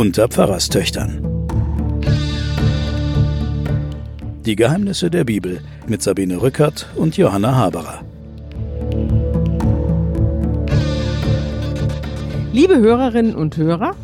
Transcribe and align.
Unter 0.00 0.28
Pfarrerstöchtern. 0.28 1.20
Die 4.46 4.56
Geheimnisse 4.56 5.10
der 5.10 5.24
Bibel 5.24 5.60
mit 5.88 6.00
Sabine 6.00 6.40
Rückert 6.40 6.88
und 6.96 7.18
Johanna 7.18 7.54
Haberer. 7.54 8.00
Liebe 12.54 12.78
Hörerinnen 12.78 13.34
und 13.34 13.58
Hörer, 13.58 13.94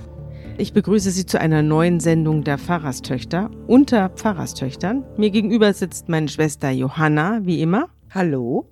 ich 0.59 0.75
begrüße 0.75 1.11
Sie 1.11 1.25
zu 1.25 1.41
einer 1.41 1.63
neuen 1.63 1.99
Sendung 2.01 2.45
der 2.45 2.59
Pfarrerstöchter 2.59 3.51
unter 3.67 4.11
Pfarrerstöchtern. 4.11 5.03
Mir 5.17 5.31
gegenüber 5.31 5.73
sitzt 5.73 6.11
meine 6.11 6.29
Schwester 6.29 6.69
Johanna, 6.69 7.41
wie 7.45 7.63
immer. 7.63 7.89
Hallo. 8.11 8.69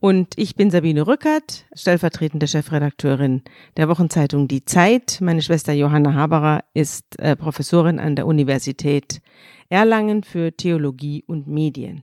Und 0.00 0.32
ich 0.36 0.56
bin 0.56 0.70
Sabine 0.70 1.06
Rückert, 1.06 1.66
stellvertretende 1.74 2.48
Chefredakteurin 2.48 3.42
der 3.76 3.86
Wochenzeitung 3.90 4.48
Die 4.48 4.64
Zeit. 4.64 5.18
Meine 5.20 5.42
Schwester 5.42 5.74
Johanna 5.74 6.14
Haberer 6.14 6.64
ist 6.72 7.20
äh, 7.20 7.36
Professorin 7.36 7.98
an 7.98 8.16
der 8.16 8.26
Universität 8.26 9.20
Erlangen 9.68 10.24
für 10.24 10.56
Theologie 10.56 11.22
und 11.26 11.48
Medien. 11.48 12.02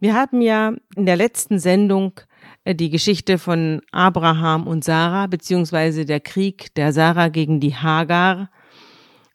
Wir 0.00 0.14
haben 0.14 0.40
ja 0.42 0.72
in 0.96 1.06
der 1.06 1.14
letzten 1.14 1.60
Sendung 1.60 2.20
äh, 2.64 2.74
die 2.74 2.90
Geschichte 2.90 3.38
von 3.38 3.82
Abraham 3.92 4.66
und 4.66 4.82
Sarah, 4.82 5.28
beziehungsweise 5.28 6.06
der 6.06 6.18
Krieg 6.18 6.74
der 6.74 6.92
Sarah 6.92 7.28
gegen 7.28 7.60
die 7.60 7.76
Hagar 7.76 8.50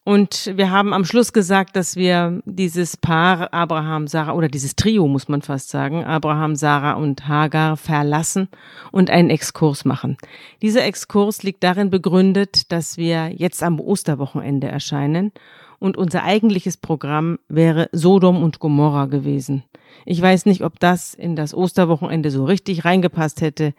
und 0.04 0.52
wir 0.55 0.72
haben 0.72 0.94
am 0.94 1.05
Schluss 1.05 1.32
gesagt, 1.32 1.76
dass 1.76 1.96
wir 1.96 2.42
dieses 2.46 2.98
Paar 2.98 3.54
Abraham, 3.54 4.08
Sarah 4.08 4.34
oder 4.34 4.48
dieses 4.48 4.76
Trio 4.76 5.08
muss 5.08 5.28
man 5.28 5.44
fast 5.44 5.70
sagen, 5.70 6.04
Abraham, 6.04 6.55
Sarah 6.55 6.94
und 6.94 7.28
Hagar 7.28 7.78
verlassen 7.78 8.48
und 8.92 9.12
einen 9.12 9.30
Exkurs 9.30 9.86
machen. 9.86 10.17
Dieser 10.62 10.84
Exkurs 10.86 11.44
liegt 11.44 11.64
darin 11.64 11.92
begründet, 11.92 12.72
dass 12.72 12.98
wir 12.98 13.31
jetzt 13.36 13.62
am 13.62 13.80
Osterwochenende 13.80 14.67
erscheinen 14.67 15.31
und 15.78 15.98
unser 15.98 16.23
eigentliches 16.23 16.78
Programm 16.78 17.38
wäre 17.47 17.88
Sodom 17.92 18.42
und 18.42 18.59
Gomorra 18.59 19.06
gewesen. 19.06 19.64
Ich 20.06 20.22
weiß 20.22 20.45
nicht, 20.45 20.64
ob 20.64 20.80
das 20.80 21.14
in 21.14 21.36
das 21.36 21.53
Osterwochenende 21.53 22.31
so 22.31 22.45
richtig 22.45 22.86
reingepasst 22.86 23.42
hätte, 23.42 23.73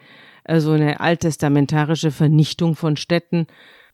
so 0.46 0.52
also 0.52 0.72
eine 0.72 1.00
alttestamentarische 1.00 2.10
Vernichtung 2.10 2.74
von 2.74 2.96
Städten 2.96 3.46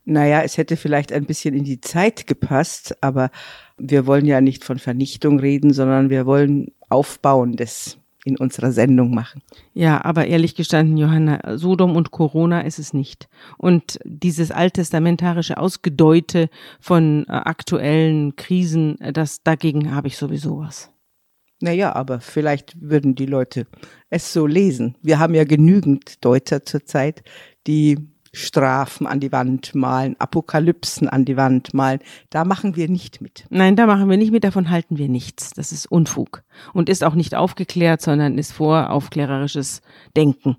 naja, 0.09 0.41
es 0.43 0.57
hätte 0.57 0.77
vielleicht 0.77 1.13
ein 1.13 1.27
bisschen 1.27 1.55
in 1.55 1.65
die 1.65 1.81
Zeit 1.81 2.27
gepasst, 2.27 2.97
aber 3.03 3.31
wir 3.77 4.07
wollen 4.07 4.25
ja 4.25 4.41
nicht 4.41 4.65
von 4.65 4.79
Vernichtung 4.79 5.39
reden, 5.39 5.73
sondern 5.73 6.09
wir 6.09 6.25
wollen 6.25 6.73
Aufbauendes 6.89 7.99
in 8.25 8.39
unserer 8.39 8.73
Sendung 8.73 9.15
machen. 9.15 9.43
Ja, 9.75 10.05
aber 10.05 10.27
ehrlich 10.27 10.55
gestanden, 10.55 10.97
Johanna, 10.97 11.59
Sodom 11.59 11.95
und 11.95 12.11
Corona 12.11 12.63
ist 12.63 12.79
es 12.79 12.95
nicht. 12.95 13.29
Und 13.59 13.99
dieses 14.05 14.51
alttestamentarische 14.51 15.59
Ausgedeute 15.59 16.49
von 16.81 17.25
äh, 17.29 17.33
aktuellen 17.33 18.35
Krisen, 18.37 18.99
äh, 19.01 19.13
das 19.13 19.43
dagegen 19.43 19.95
habe 19.95 20.09
ich 20.09 20.17
sowieso 20.17 20.59
was. 20.59 20.91
Naja, 21.61 21.95
aber 21.95 22.21
vielleicht 22.21 22.81
würden 22.81 23.15
die 23.15 23.27
Leute 23.27 23.67
es 24.11 24.33
so 24.33 24.47
lesen. 24.47 24.97
Wir 25.03 25.19
haben 25.19 25.35
ja 25.35 25.45
genügend 25.45 26.25
Deuter 26.25 26.65
zurzeit, 26.65 27.23
die 27.67 27.99
Strafen 28.39 29.07
an 29.07 29.21
die 29.21 29.33
Wand 29.33 29.75
malen, 29.75 30.17
Apokalypsen 30.19 31.09
an 31.09 31.25
die 31.25 31.37
Wand 31.37 31.75
malen. 31.75 32.01
Da 32.31 32.45
machen 32.45 32.77
wir 32.77 32.89
nicht 32.89 33.21
mit. 33.21 33.45
Nein, 33.51 33.77
da 33.77 33.87
machen 33.87 34.09
wir 34.09 34.17
nicht 34.17 34.33
mit, 34.33 34.45
davon 34.45 34.71
halten 34.71 34.99
wir 34.99 35.09
nichts. 35.09 35.51
Das 35.51 35.73
ist 35.73 35.87
Unfug 35.87 36.43
und 36.73 36.89
ist 36.89 37.05
auch 37.05 37.15
nicht 37.15 37.35
aufgeklärt, 37.35 38.01
sondern 38.01 38.39
ist 38.39 38.53
voraufklärerisches 38.53 39.83
Denken. 40.17 40.57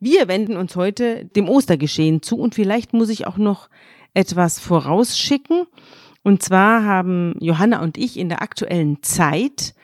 Wir 0.00 0.28
wenden 0.28 0.56
uns 0.56 0.76
heute 0.76 1.24
dem 1.24 1.48
Ostergeschehen 1.48 2.22
zu 2.22 2.36
und 2.36 2.54
vielleicht 2.54 2.92
muss 2.92 3.08
ich 3.08 3.26
auch 3.26 3.38
noch 3.38 3.68
etwas 4.12 4.58
vorausschicken. 4.58 5.64
Und 6.22 6.42
zwar 6.42 6.84
haben 6.84 7.34
Johanna 7.40 7.82
und 7.82 7.98
ich 7.98 8.18
in 8.18 8.28
der 8.28 8.42
aktuellen 8.42 9.02
Zeit 9.02 9.74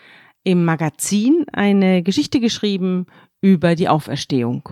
im 0.43 0.65
Magazin 0.65 1.45
eine 1.53 2.03
Geschichte 2.03 2.41
geschrieben 2.41 3.07
über 3.41 3.75
die 3.75 3.89
Auferstehung. 3.89 4.69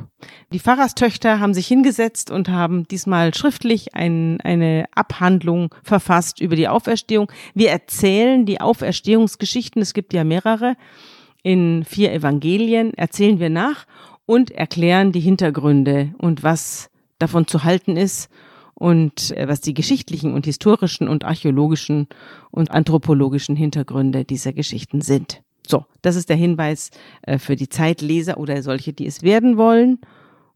Die 0.52 0.58
Pfarrerstöchter 0.58 1.40
haben 1.40 1.54
sich 1.54 1.66
hingesetzt 1.66 2.30
und 2.30 2.48
haben 2.48 2.86
diesmal 2.88 3.34
schriftlich 3.34 3.94
ein, 3.94 4.40
eine 4.42 4.84
Abhandlung 4.94 5.74
verfasst 5.82 6.40
über 6.40 6.54
die 6.54 6.68
Auferstehung. 6.68 7.32
Wir 7.54 7.70
erzählen 7.70 8.44
die 8.44 8.60
Auferstehungsgeschichten, 8.60 9.80
es 9.80 9.94
gibt 9.94 10.12
ja 10.12 10.24
mehrere, 10.24 10.76
in 11.42 11.84
vier 11.84 12.12
Evangelien 12.12 12.92
erzählen 12.94 13.38
wir 13.38 13.48
nach 13.48 13.86
und 14.26 14.50
erklären 14.50 15.12
die 15.12 15.20
Hintergründe 15.20 16.14
und 16.18 16.42
was 16.42 16.90
davon 17.18 17.46
zu 17.46 17.64
halten 17.64 17.96
ist 17.96 18.28
und 18.74 19.36
äh, 19.36 19.48
was 19.48 19.60
die 19.60 19.74
geschichtlichen 19.74 20.34
und 20.34 20.44
historischen 20.44 21.08
und 21.08 21.24
archäologischen 21.24 22.08
und 22.50 22.70
anthropologischen 22.70 23.56
Hintergründe 23.56 24.24
dieser 24.24 24.52
Geschichten 24.52 25.00
sind. 25.00 25.42
So, 25.68 25.84
das 26.00 26.16
ist 26.16 26.30
der 26.30 26.36
Hinweis 26.36 26.90
äh, 27.22 27.38
für 27.38 27.54
die 27.54 27.68
Zeitleser 27.68 28.38
oder 28.38 28.62
solche, 28.62 28.92
die 28.94 29.06
es 29.06 29.22
werden 29.22 29.58
wollen. 29.58 30.00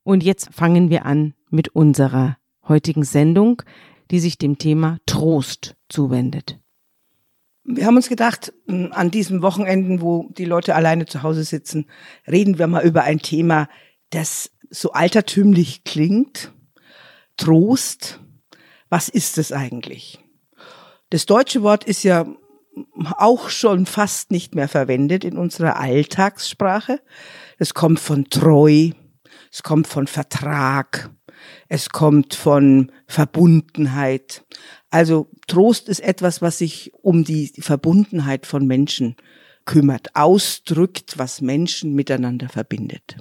Und 0.05 0.23
jetzt 0.23 0.53
fangen 0.53 0.89
wir 0.89 1.05
an 1.05 1.35
mit 1.51 1.69
unserer 1.69 2.39
heutigen 2.67 3.05
Sendung, 3.05 3.63
die 4.11 4.21
sich 4.21 4.39
dem 4.39 4.57
Thema 4.57 4.99
Trost 5.05 5.77
zuwendet. 5.89 6.59
Wir 7.65 7.87
haben 7.87 7.97
uns 7.97 8.09
gedacht, 8.09 8.53
an 8.67 9.11
diesen 9.11 9.43
Wochenenden, 9.43 10.01
wo 10.01 10.31
die 10.37 10.47
Leute 10.47 10.75
alleine 10.75 11.07
zu 11.07 11.23
Hause 11.23 11.45
sitzen, 11.45 11.87
reden 12.27 12.59
wir 12.59 12.67
mal 12.67 12.85
über 12.85 13.05
ein 13.05 13.21
Thema, 13.21 13.69
das 14.11 14.51
so 14.71 14.93
altertümlich 14.93 15.85
klingt. 15.85 16.53
Trost. 17.37 18.21
Was 18.89 19.09
ist 19.09 19.39
es 19.39 19.53
eigentlich? 19.53 20.19
Das 21.11 21.27
deutsche 21.27 21.63
Wort 21.63 21.85
ist 21.85 22.03
ja 22.03 22.27
auch 23.19 23.49
schon 23.49 23.87
fast 23.87 24.31
nicht 24.31 24.55
mehr 24.55 24.69
verwendet 24.69 25.25
in 25.25 25.37
unserer 25.37 25.79
Alltagssprache. 25.79 27.01
Es 27.59 27.75
kommt 27.75 28.01
von 28.01 28.25
treu, 28.31 28.91
es 29.51 29.63
kommt 29.63 29.87
von 29.87 30.07
Vertrag, 30.07 31.11
es 31.69 31.91
kommt 31.91 32.35
von 32.35 32.91
Verbundenheit. 33.07 34.45
Also 34.91 35.29
Trost 35.47 35.89
ist 35.89 36.01
etwas, 36.01 36.43
was 36.43 36.59
sich 36.59 36.93
um 37.03 37.25
die 37.25 37.53
Verbundenheit 37.59 38.47
von 38.47 38.67
Menschen 38.67 39.17
kümmert, 39.65 40.15
ausdrückt, 40.15 41.19
was 41.19 41.41
Menschen 41.41 41.95
miteinander 41.95 42.49
verbindet. 42.49 43.17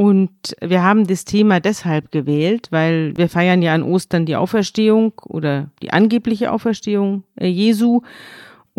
Und 0.00 0.56
wir 0.62 0.82
haben 0.82 1.06
das 1.06 1.26
Thema 1.26 1.60
deshalb 1.60 2.10
gewählt, 2.10 2.68
weil 2.70 3.14
wir 3.18 3.28
feiern 3.28 3.60
ja 3.60 3.74
an 3.74 3.82
Ostern 3.82 4.24
die 4.24 4.36
Auferstehung 4.36 5.12
oder 5.26 5.70
die 5.82 5.92
angebliche 5.92 6.52
Auferstehung 6.52 7.24
äh, 7.36 7.48
Jesu. 7.48 8.00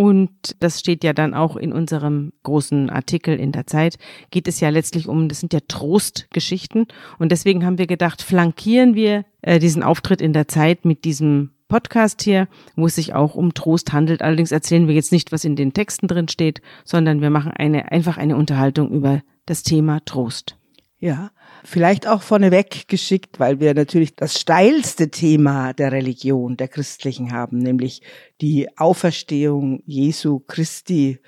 Und 0.02 0.56
das 0.60 0.80
steht 0.80 1.04
ja 1.04 1.14
dann 1.14 1.36
auch 1.36 1.56
in 1.56 1.72
unserem 1.72 2.34
großen 2.42 2.90
Artikel 2.90 3.40
in 3.40 3.52
der 3.52 3.68
Zeit, 3.68 4.00
geht 4.32 4.48
es 4.48 4.60
ja 4.60 4.70
letztlich 4.70 5.08
um, 5.08 5.30
das 5.30 5.42
sind 5.42 5.54
ja 5.54 5.60
Trostgeschichten. 5.68 6.88
Und 7.20 7.32
deswegen 7.32 7.64
haben 7.64 7.78
wir 7.78 7.86
gedacht, 7.86 8.24
flankieren 8.24 8.96
wir 8.96 9.26
äh, 9.44 9.60
diesen 9.60 9.84
Auftritt 9.84 10.20
in 10.20 10.34
der 10.34 10.48
Zeit 10.48 10.86
mit 10.86 11.04
diesem 11.06 11.52
Podcast 11.68 12.24
hier, 12.24 12.48
wo 12.76 12.88
es 12.88 12.96
sich 12.96 13.14
auch 13.14 13.36
um 13.36 13.54
Trost 13.54 13.94
handelt. 13.94 14.24
Allerdings 14.24 14.52
erzählen 14.52 14.88
wir 14.88 14.96
jetzt 14.96 15.12
nicht, 15.12 15.32
was 15.32 15.46
in 15.46 15.56
den 15.56 15.72
Texten 15.72 16.08
drin 16.08 16.30
steht, 16.30 16.64
sondern 16.84 17.22
wir 17.22 17.30
machen 17.30 17.52
eine, 17.52 17.92
einfach 17.92 18.18
eine 18.18 18.38
Unterhaltung 18.38 18.90
über 18.90 19.22
das 19.46 19.62
Thema 19.62 20.00
Trost. 20.04 20.58
Ja, 20.98 21.30
vielleicht 21.64 22.08
auch 22.08 22.22
vorneweg 22.22 22.88
geschickt, 22.88 23.40
weil 23.40 23.60
wir 23.60 23.74
natürlich 23.74 24.16
das 24.16 24.40
steilste 24.40 25.10
Thema 25.10 25.74
der 25.74 25.92
Religion, 25.92 26.58
der 26.58 26.68
christlichen 26.68 27.32
haben, 27.32 27.58
nämlich 27.58 28.02
die 28.42 28.68
Auferstehung 28.78 29.82
Jesu 29.86 30.40
Christi. 30.40 31.20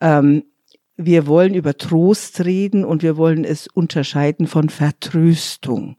Ähm, 0.00 0.44
wir 0.96 1.26
wollen 1.26 1.54
über 1.54 1.76
Trost 1.76 2.44
reden 2.44 2.84
und 2.84 3.02
wir 3.02 3.16
wollen 3.16 3.44
es 3.44 3.66
unterscheiden 3.66 4.46
von 4.46 4.70
Vertröstung. 4.70 5.96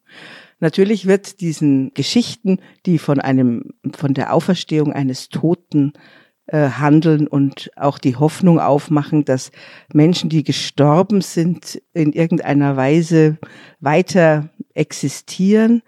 Natürlich 0.59 1.05
wird 1.05 1.39
diesen 1.39 1.93
Geschichten, 1.93 2.59
die 2.87 2.97
von 2.97 3.19
einem, 3.19 3.73
von 3.95 4.15
der 4.15 4.33
Auferstehung 4.33 4.91
eines 4.91 5.29
Toten 5.29 5.93
äh, 6.47 6.69
handeln 6.69 7.27
und 7.27 7.71
auch 7.75 7.97
die 7.97 8.15
Hoffnung 8.15 8.59
aufmachen, 8.59 9.25
dass 9.25 9.51
Menschen, 9.93 10.29
die 10.29 10.43
gestorben 10.43 11.21
sind, 11.21 11.81
in 11.93 12.13
irgendeiner 12.13 12.77
Weise 12.77 13.37
weiter 13.79 14.49
existieren. 14.73 15.83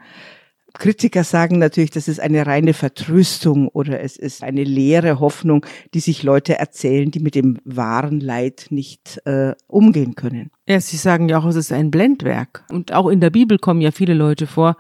Kritiker 0.80 1.24
sagen 1.24 1.60
natürlich, 1.60 1.92
das 1.92 2.08
ist 2.08 2.20
eine 2.20 2.48
reine 2.48 2.74
Vertröstung 2.74 3.68
oder 3.68 4.00
es 4.00 4.16
ist 4.16 4.44
eine 4.44 4.64
leere 4.64 5.20
Hoffnung, 5.20 5.66
die 5.94 6.00
sich 6.00 6.24
Leute 6.24 6.58
erzählen, 6.58 7.12
die 7.12 7.20
mit 7.20 7.36
dem 7.36 7.60
wahren 7.66 8.22
Leid 8.22 8.68
nicht 8.70 9.22
äh, 9.26 9.54
umgehen 9.68 10.16
können. 10.16 10.52
Ja, 10.68 10.80
sie 10.80 10.98
sagen 10.98 11.30
ja 11.30 11.40
auch, 11.40 11.46
es 11.46 11.58
ist 11.58 11.74
ein 11.74 11.92
Blendwerk. 11.92 12.64
Und 12.72 12.94
auch 12.94 13.10
in 13.10 13.20
der 13.20 13.30
Bibel 13.30 13.60
kommen 13.60 13.82
ja 13.82 13.92
viele 13.92 14.14
Leute 14.14 14.48
vor, 14.48 14.78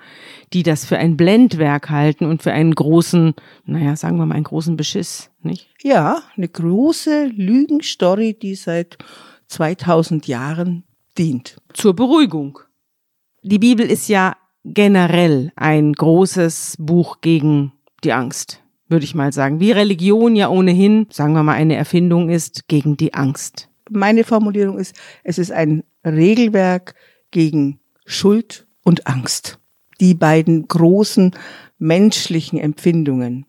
die 0.54 0.64
das 0.64 0.86
für 0.86 0.98
ein 0.98 1.18
Blendwerk 1.18 1.90
halten 1.90 2.26
und 2.26 2.42
für 2.42 2.54
einen 2.54 2.74
großen, 2.74 3.34
naja, 3.66 3.96
sagen 3.96 4.18
wir 4.18 4.26
mal, 4.26 4.36
einen 4.36 4.46
großen 4.46 4.78
Beschiss, 4.78 5.30
nicht? 5.44 5.68
Ja, 5.82 6.24
eine 6.38 6.48
große 6.48 7.26
Lügenstory, 7.26 8.34
die 8.34 8.56
seit 8.56 8.98
2000 9.48 10.28
Jahren 10.28 10.86
dient. 11.18 11.58
Zur 11.74 11.94
Beruhigung. 11.94 12.60
Die 13.44 13.60
Bibel 13.60 13.86
ist 13.86 14.08
ja 14.08 14.36
generell 14.74 15.52
ein 15.56 15.94
großes 15.94 16.76
Buch 16.80 17.22
gegen 17.22 17.74
die 18.04 18.14
Angst, 18.14 18.62
würde 18.88 19.06
ich 19.06 19.16
mal 19.16 19.34
sagen. 19.34 19.60
Wie 19.60 19.72
Religion 19.72 20.36
ja 20.36 20.50
ohnehin, 20.50 21.08
sagen 21.10 21.34
wir 21.34 21.44
mal, 21.44 21.54
eine 21.54 21.76
Erfindung 21.76 22.30
ist 22.30 22.68
gegen 22.68 22.98
die 22.98 23.14
Angst. 23.14 23.70
Meine 23.90 24.24
Formulierung 24.24 24.78
ist, 24.78 24.96
es 25.24 25.38
ist 25.38 25.52
ein 25.52 25.84
Regelwerk 26.06 26.96
gegen 27.32 27.80
Schuld 28.06 28.68
und 28.84 29.08
Angst. 29.08 29.60
Die 30.00 30.14
beiden 30.14 30.68
großen 30.68 31.36
menschlichen 31.78 32.60
Empfindungen, 32.60 33.46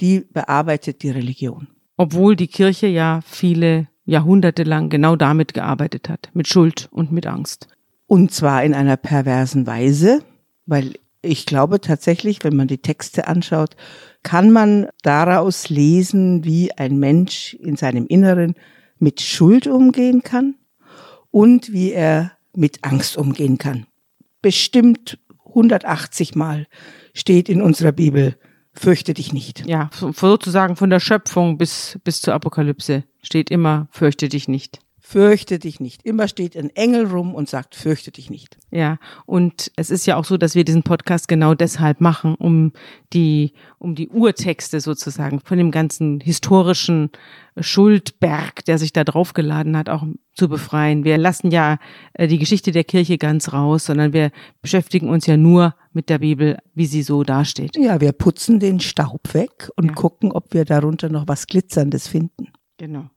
die 0.00 0.20
bearbeitet 0.20 1.02
die 1.02 1.10
Religion. 1.10 1.68
Obwohl 1.96 2.36
die 2.36 2.48
Kirche 2.48 2.88
ja 2.88 3.20
viele 3.24 3.88
Jahrhunderte 4.04 4.64
lang 4.64 4.90
genau 4.90 5.16
damit 5.16 5.54
gearbeitet 5.54 6.08
hat, 6.08 6.30
mit 6.34 6.48
Schuld 6.48 6.88
und 6.90 7.12
mit 7.12 7.26
Angst. 7.26 7.68
Und 8.06 8.32
zwar 8.32 8.64
in 8.64 8.74
einer 8.74 8.96
perversen 8.96 9.66
Weise, 9.66 10.22
weil 10.66 10.94
ich 11.22 11.46
glaube 11.46 11.80
tatsächlich, 11.80 12.44
wenn 12.44 12.56
man 12.56 12.68
die 12.68 12.78
Texte 12.78 13.26
anschaut, 13.26 13.76
kann 14.22 14.50
man 14.50 14.88
daraus 15.02 15.68
lesen, 15.68 16.44
wie 16.44 16.72
ein 16.72 16.98
Mensch 16.98 17.54
in 17.54 17.76
seinem 17.76 18.06
Inneren 18.06 18.54
mit 18.98 19.20
Schuld 19.20 19.66
umgehen 19.66 20.22
kann 20.22 20.54
und 21.30 21.72
wie 21.72 21.92
er 21.92 22.32
mit 22.54 22.84
Angst 22.84 23.16
umgehen 23.16 23.58
kann. 23.58 23.86
Bestimmt 24.42 25.18
180 25.46 26.34
Mal 26.34 26.66
steht 27.14 27.48
in 27.48 27.62
unserer 27.62 27.92
Bibel, 27.92 28.36
fürchte 28.72 29.14
dich 29.14 29.32
nicht. 29.32 29.66
Ja, 29.66 29.90
sozusagen 29.94 30.76
von 30.76 30.90
der 30.90 31.00
Schöpfung 31.00 31.58
bis, 31.58 31.98
bis 32.04 32.20
zur 32.20 32.34
Apokalypse 32.34 33.04
steht 33.22 33.50
immer, 33.50 33.88
fürchte 33.90 34.28
dich 34.28 34.48
nicht 34.48 34.80
fürchte 35.06 35.58
dich 35.58 35.80
nicht. 35.80 36.02
Immer 36.02 36.28
steht 36.28 36.56
ein 36.56 36.70
Engel 36.70 37.06
rum 37.06 37.34
und 37.34 37.46
sagt, 37.46 37.74
fürchte 37.74 38.10
dich 38.10 38.30
nicht. 38.30 38.56
Ja, 38.70 38.98
und 39.26 39.70
es 39.76 39.90
ist 39.90 40.06
ja 40.06 40.16
auch 40.16 40.24
so, 40.24 40.38
dass 40.38 40.54
wir 40.54 40.64
diesen 40.64 40.82
Podcast 40.82 41.28
genau 41.28 41.54
deshalb 41.54 42.00
machen, 42.00 42.34
um 42.36 42.72
die, 43.12 43.52
um 43.78 43.94
die 43.94 44.08
Urtexte 44.08 44.80
sozusagen 44.80 45.40
von 45.40 45.58
dem 45.58 45.70
ganzen 45.70 46.20
historischen 46.20 47.10
Schuldberg, 47.60 48.64
der 48.64 48.78
sich 48.78 48.94
da 48.94 49.04
draufgeladen 49.04 49.76
hat, 49.76 49.90
auch 49.90 50.06
zu 50.32 50.48
befreien. 50.48 51.04
Wir 51.04 51.18
lassen 51.18 51.50
ja 51.50 51.76
äh, 52.14 52.26
die 52.26 52.38
Geschichte 52.38 52.72
der 52.72 52.84
Kirche 52.84 53.18
ganz 53.18 53.52
raus, 53.52 53.84
sondern 53.84 54.14
wir 54.14 54.30
beschäftigen 54.62 55.10
uns 55.10 55.26
ja 55.26 55.36
nur 55.36 55.74
mit 55.92 56.08
der 56.08 56.20
Bibel, 56.20 56.56
wie 56.74 56.86
sie 56.86 57.02
so 57.02 57.24
dasteht. 57.24 57.76
Ja, 57.76 58.00
wir 58.00 58.12
putzen 58.12 58.58
den 58.58 58.80
Staub 58.80 59.34
weg 59.34 59.68
und 59.76 59.88
ja. 59.88 59.92
gucken, 59.92 60.32
ob 60.32 60.54
wir 60.54 60.64
darunter 60.64 61.10
noch 61.10 61.28
was 61.28 61.46
Glitzerndes 61.46 62.08
finden. 62.08 62.48
Genau 62.78 63.10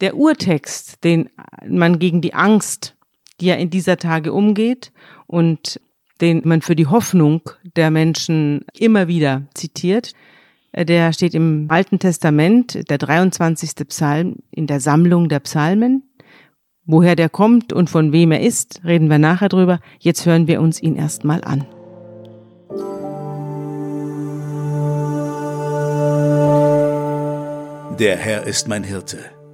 der 0.00 0.16
Urtext, 0.16 1.04
den 1.04 1.28
man 1.68 1.98
gegen 1.98 2.20
die 2.20 2.34
Angst, 2.34 2.96
die 3.40 3.46
ja 3.46 3.54
in 3.54 3.70
dieser 3.70 3.96
Tage 3.96 4.32
umgeht 4.32 4.92
und 5.26 5.80
den 6.20 6.42
man 6.44 6.62
für 6.62 6.76
die 6.76 6.86
Hoffnung 6.86 7.42
der 7.76 7.90
Menschen 7.90 8.64
immer 8.74 9.08
wieder 9.08 9.42
zitiert, 9.54 10.12
äh, 10.72 10.84
der 10.84 11.12
steht 11.12 11.34
im 11.34 11.66
Alten 11.68 11.98
Testament, 11.98 12.90
der 12.90 12.98
23. 12.98 13.88
Psalm 13.88 14.36
in 14.50 14.66
der 14.66 14.80
Sammlung 14.80 15.28
der 15.28 15.40
Psalmen. 15.40 16.02
Woher 16.84 17.16
der 17.16 17.28
kommt 17.28 17.72
und 17.72 17.88
von 17.88 18.12
wem 18.12 18.32
er 18.32 18.40
ist, 18.40 18.82
reden 18.84 19.08
wir 19.08 19.18
nachher 19.18 19.48
drüber. 19.48 19.80
Jetzt 19.98 20.26
hören 20.26 20.46
wir 20.46 20.60
uns 20.60 20.82
ihn 20.82 20.96
erstmal 20.96 21.42
an. 21.44 21.66
Der 27.98 28.16
Herr 28.16 28.44
ist 28.44 28.66
mein 28.66 28.82
Hirte 28.82 29.39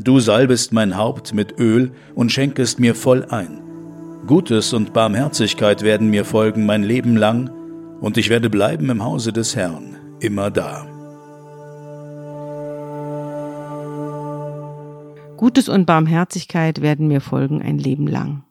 Du 0.00 0.20
salbest 0.20 0.72
mein 0.72 0.96
Haupt 0.96 1.34
mit 1.34 1.58
Öl 1.58 1.90
und 2.14 2.30
schenkest 2.30 2.78
mir 2.78 2.94
voll 2.94 3.24
ein. 3.24 3.60
Gutes 4.28 4.72
und 4.72 4.92
Barmherzigkeit 4.92 5.82
werden 5.82 6.08
mir 6.08 6.24
folgen 6.24 6.66
mein 6.66 6.84
Leben 6.84 7.16
lang, 7.16 7.50
und 8.00 8.16
ich 8.16 8.30
werde 8.30 8.48
bleiben 8.48 8.90
im 8.90 9.02
Hause 9.02 9.32
des 9.32 9.56
Herrn, 9.56 9.96
immer 10.20 10.52
da. 10.52 10.86
Gutes 15.36 15.68
und 15.68 15.84
Barmherzigkeit 15.84 16.80
werden 16.80 17.08
mir 17.08 17.20
folgen 17.20 17.60
ein 17.60 17.78
Leben 17.78 18.06
lang. 18.06 18.44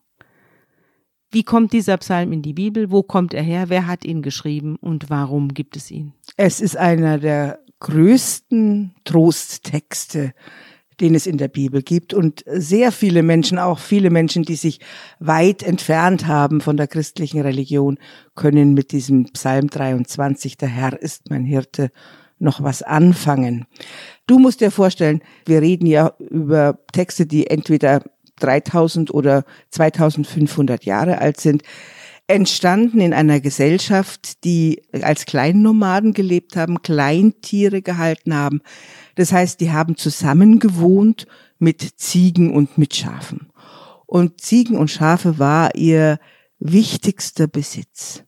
Wie 1.31 1.43
kommt 1.43 1.71
dieser 1.71 1.95
Psalm 1.95 2.33
in 2.33 2.41
die 2.41 2.53
Bibel? 2.53 2.91
Wo 2.91 3.03
kommt 3.03 3.33
er 3.33 3.43
her? 3.43 3.69
Wer 3.69 3.87
hat 3.87 4.03
ihn 4.03 4.21
geschrieben 4.21 4.75
und 4.75 5.09
warum 5.09 5.53
gibt 5.53 5.77
es 5.77 5.91
ihn? 5.91 6.13
Es 6.35 6.59
ist 6.59 6.75
einer 6.75 7.19
der 7.19 7.59
größten 7.79 8.95
Trosttexte 9.05 10.33
den 10.99 11.15
es 11.15 11.27
in 11.27 11.37
der 11.37 11.47
Bibel 11.47 11.81
gibt. 11.81 12.13
Und 12.13 12.43
sehr 12.47 12.91
viele 12.91 13.23
Menschen, 13.23 13.59
auch 13.59 13.79
viele 13.79 14.09
Menschen, 14.09 14.43
die 14.43 14.55
sich 14.55 14.79
weit 15.19 15.63
entfernt 15.63 16.27
haben 16.27 16.61
von 16.61 16.77
der 16.77 16.87
christlichen 16.87 17.41
Religion, 17.41 17.97
können 18.35 18.73
mit 18.73 18.91
diesem 18.91 19.25
Psalm 19.33 19.69
23, 19.69 20.57
der 20.57 20.69
Herr 20.69 21.01
ist 21.01 21.29
mein 21.29 21.45
Hirte, 21.45 21.91
noch 22.39 22.61
was 22.61 22.83
anfangen. 22.83 23.65
Du 24.27 24.37
musst 24.39 24.61
dir 24.61 24.71
vorstellen, 24.71 25.21
wir 25.45 25.61
reden 25.61 25.87
ja 25.87 26.13
über 26.19 26.77
Texte, 26.91 27.25
die 27.25 27.47
entweder 27.47 28.03
3000 28.39 29.11
oder 29.11 29.43
2500 29.71 30.85
Jahre 30.85 31.17
alt 31.19 31.39
sind 31.39 31.63
entstanden 32.27 32.99
in 32.99 33.13
einer 33.13 33.39
Gesellschaft, 33.39 34.43
die 34.43 34.83
als 35.01 35.25
Kleinnomaden 35.25 36.13
gelebt 36.13 36.57
haben, 36.57 36.81
Kleintiere 36.81 37.81
gehalten 37.81 38.35
haben, 38.35 38.61
das 39.17 39.31
heißt, 39.31 39.59
die 39.59 39.71
haben 39.71 39.97
zusammen 39.97 40.59
gewohnt 40.59 41.25
mit 41.57 41.81
Ziegen 41.81 42.53
und 42.53 42.77
mit 42.77 42.95
Schafen. 42.95 43.49
Und 44.05 44.39
Ziegen 44.39 44.77
und 44.77 44.91
Schafe 44.91 45.39
war 45.39 45.75
ihr 45.75 46.19
wichtigster 46.59 47.47
Besitz. 47.47 48.23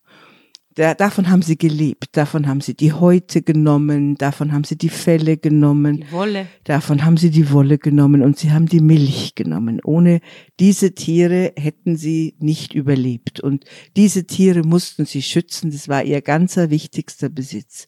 Da, 0.80 0.94
davon 0.94 1.30
haben 1.30 1.42
sie 1.42 1.58
gelebt, 1.58 2.16
davon 2.16 2.48
haben 2.48 2.62
sie 2.62 2.74
die 2.74 2.94
Häute 2.94 3.42
genommen, 3.42 4.16
davon 4.16 4.54
haben 4.54 4.64
sie 4.64 4.78
die 4.78 4.88
Felle 4.88 5.36
genommen, 5.36 5.98
die 5.98 6.12
Wolle. 6.14 6.48
davon 6.64 7.04
haben 7.04 7.18
sie 7.18 7.32
die 7.32 7.52
Wolle 7.52 7.78
genommen 7.78 8.22
und 8.22 8.38
sie 8.38 8.52
haben 8.52 8.66
die 8.68 8.80
Milch 8.80 9.36
genommen. 9.36 9.82
Ohne 9.84 10.22
diese 10.60 10.94
Tiere 10.94 11.52
hätten 11.58 11.98
sie 11.98 12.36
nicht 12.40 12.76
überlebt 12.76 13.42
und 13.42 13.66
diese 13.98 14.26
Tiere 14.26 14.64
mussten 14.64 15.06
sie 15.06 15.22
schützen, 15.22 15.72
das 15.72 15.90
war 15.90 16.04
ihr 16.06 16.22
ganzer 16.22 16.70
wichtigster 16.70 17.28
Besitz. 17.28 17.88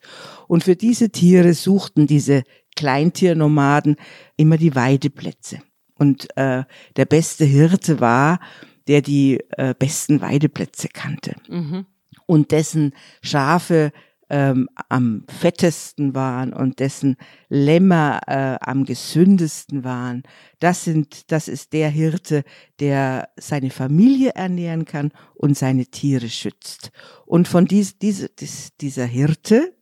Und 0.49 0.65
für 0.65 0.75
diese 0.75 1.11
Tiere 1.11 1.53
suchten 1.53 2.07
diese 2.07 2.43
Kleintiernomaden 2.75 3.95
immer 4.37 4.57
die 4.57 4.75
Weideplätze. 4.75 5.59
Und 5.95 6.35
äh, 6.35 6.63
der 6.95 7.05
beste 7.05 7.45
Hirte 7.45 7.99
war, 7.99 8.39
der 8.87 9.01
die 9.01 9.39
äh, 9.51 9.75
besten 9.77 10.21
Weideplätze 10.21 10.87
kannte 10.87 11.35
mhm. 11.47 11.85
und 12.25 12.51
dessen 12.51 12.93
Schafe 13.21 13.91
ähm, 14.31 14.69
am 14.87 15.25
fettesten 15.27 16.15
waren 16.15 16.53
und 16.53 16.79
dessen 16.79 17.17
Lämmer 17.49 18.21
äh, 18.27 18.57
am 18.61 18.85
gesündesten 18.85 19.83
waren. 19.83 20.23
Das 20.59 20.85
sind, 20.85 21.31
das 21.31 21.49
ist 21.49 21.73
der 21.73 21.89
Hirte, 21.89 22.43
der 22.79 23.29
seine 23.35 23.69
Familie 23.69 24.31
ernähren 24.33 24.85
kann 24.85 25.11
und 25.35 25.57
seine 25.57 25.85
Tiere 25.85 26.29
schützt. 26.29 26.91
Und 27.25 27.49
von 27.49 27.65
dies, 27.65 27.99
diese, 27.99 28.29
dies, 28.29 28.69
dieser 28.79 29.05
Hirte, 29.05 29.75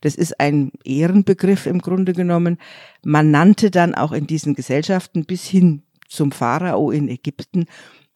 das 0.00 0.14
ist 0.14 0.40
ein 0.40 0.72
Ehrenbegriff 0.84 1.66
im 1.66 1.80
Grunde 1.80 2.12
genommen. 2.12 2.58
Man 3.04 3.30
nannte 3.30 3.70
dann 3.70 3.94
auch 3.94 4.12
in 4.12 4.26
diesen 4.26 4.54
Gesellschaften 4.54 5.24
bis 5.24 5.44
hin 5.44 5.82
zum 6.08 6.32
Pharao 6.32 6.90
in 6.90 7.08
Ägypten, 7.08 7.66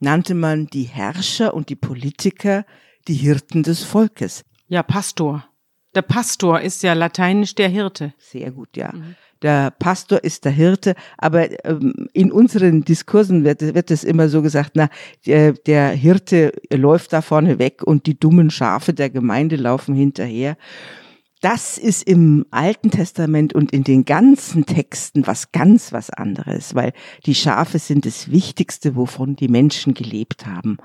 nannte 0.01 0.35
man 0.35 0.67
die 0.67 0.85
Herrscher 0.85 1.55
und 1.55 1.69
die 1.69 1.77
Politiker 1.77 2.65
die 3.09 3.15
Hirten 3.15 3.63
des 3.63 3.83
Volkes. 3.83 4.45
Ja, 4.69 4.83
Pastor. 4.83 5.45
Der 5.95 6.03
Pastor 6.03 6.61
ist 6.61 6.83
ja 6.83 6.93
lateinisch 6.93 7.55
der 7.55 7.69
Hirte. 7.69 8.13
Sehr 8.19 8.51
gut, 8.51 8.77
ja. 8.77 8.93
Mhm. 8.93 9.17
Der 9.43 9.71
Pastor 9.71 10.23
ist 10.25 10.45
der 10.45 10.53
Hirte, 10.53 10.95
aber 11.17 11.65
ähm, 11.65 12.09
in 12.13 12.33
unseren 12.33 12.85
Diskursen 12.85 13.45
wird, 13.45 13.61
wird 13.75 13.91
es 13.91 14.03
immer 14.03 14.29
so 14.29 14.43
gesagt, 14.43 14.73
na, 14.75 14.89
der, 15.27 15.53
der 15.53 15.91
Hirte 15.91 16.53
läuft 16.73 17.13
da 17.13 17.23
vorne 17.23 17.59
weg 17.61 17.83
und 17.85 18.07
die 18.07 18.19
dummen 18.19 18.51
Schafe 18.51 18.93
der 18.93 19.11
Gemeinde 19.11 19.55
laufen 19.57 19.95
hinterher. 19.95 20.57
Das 21.41 21.79
ist 21.79 22.03
im 22.03 22.47
Alten 22.51 22.91
Testament 22.91 23.55
und 23.55 23.73
in 23.73 23.85
den 23.85 24.05
ganzen 24.05 24.67
Texten 24.67 25.27
was 25.27 25.53
ganz 25.53 25.93
was 25.93 26.11
anderes, 26.11 26.75
weil 26.75 26.93
die 27.27 27.35
Schafe 27.35 27.79
sind 27.79 28.07
das 28.07 28.31
Wichtigste, 28.31 28.97
wovon 28.97 29.37
die 29.37 29.49
Menschen 29.49 29.95
gelebt 29.95 30.47
haben. 30.47 30.79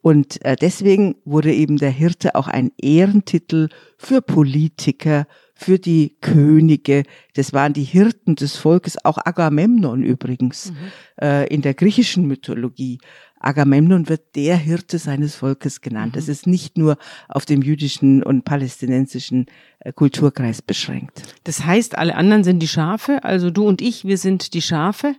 Und 0.00 0.42
äh, 0.44 0.56
deswegen 0.56 1.16
wurde 1.24 1.52
eben 1.52 1.76
der 1.76 1.90
Hirte 1.90 2.34
auch 2.36 2.48
ein 2.48 2.70
Ehrentitel 2.80 3.68
für 3.98 4.22
Politiker, 4.22 5.26
für 5.54 5.78
die 5.78 6.16
Könige. 6.20 7.02
Das 7.34 7.52
waren 7.52 7.72
die 7.72 7.82
Hirten 7.82 8.36
des 8.36 8.56
Volkes, 8.56 9.04
auch 9.04 9.18
Agamemnon 9.18 10.04
übrigens 10.04 10.70
mhm. 10.70 10.76
äh, 11.20 11.46
in 11.48 11.62
der 11.62 11.74
griechischen 11.74 12.26
Mythologie. 12.26 13.00
Agamemnon 13.40 14.08
wird 14.08 14.34
der 14.36 14.56
Hirte 14.56 14.98
seines 14.98 15.36
Volkes 15.36 15.80
genannt. 15.80 16.16
Das 16.16 16.26
mhm. 16.26 16.32
ist 16.32 16.46
nicht 16.46 16.78
nur 16.78 16.98
auf 17.28 17.44
dem 17.44 17.62
jüdischen 17.62 18.22
und 18.22 18.44
palästinensischen 18.44 19.46
äh, 19.80 19.92
Kulturkreis 19.92 20.62
beschränkt. 20.62 21.22
Das 21.44 21.64
heißt, 21.64 21.96
alle 21.96 22.14
anderen 22.14 22.44
sind 22.44 22.60
die 22.60 22.68
Schafe, 22.68 23.24
also 23.24 23.50
du 23.50 23.66
und 23.66 23.80
ich, 23.80 24.04
wir 24.04 24.18
sind 24.18 24.54
die 24.54 24.62
Schafe 24.62 25.14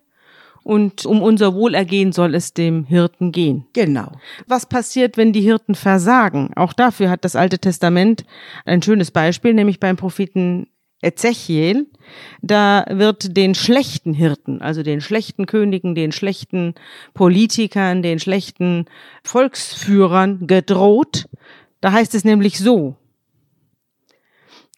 und 0.63 1.05
um 1.05 1.21
unser 1.21 1.53
Wohlergehen 1.53 2.11
soll 2.11 2.35
es 2.35 2.53
dem 2.53 2.85
Hirten 2.85 3.31
gehen. 3.31 3.65
Genau. 3.73 4.11
Was 4.47 4.65
passiert, 4.65 5.17
wenn 5.17 5.33
die 5.33 5.41
Hirten 5.41 5.75
versagen? 5.75 6.51
Auch 6.55 6.73
dafür 6.73 7.09
hat 7.09 7.25
das 7.25 7.35
Alte 7.35 7.59
Testament 7.59 8.23
ein 8.65 8.81
schönes 8.81 9.11
Beispiel, 9.11 9.53
nämlich 9.53 9.79
beim 9.79 9.97
Propheten 9.97 10.67
Ezechiel. 11.01 11.87
Da 12.41 12.85
wird 12.89 13.37
den 13.37 13.55
schlechten 13.55 14.13
Hirten, 14.13 14.61
also 14.61 14.83
den 14.83 15.01
schlechten 15.01 15.45
Königen, 15.45 15.95
den 15.95 16.11
schlechten 16.11 16.75
Politikern, 17.13 18.01
den 18.01 18.19
schlechten 18.19 18.85
Volksführern 19.23 20.47
gedroht. 20.47 21.25
Da 21.81 21.91
heißt 21.91 22.15
es 22.15 22.23
nämlich 22.23 22.59
so, 22.59 22.95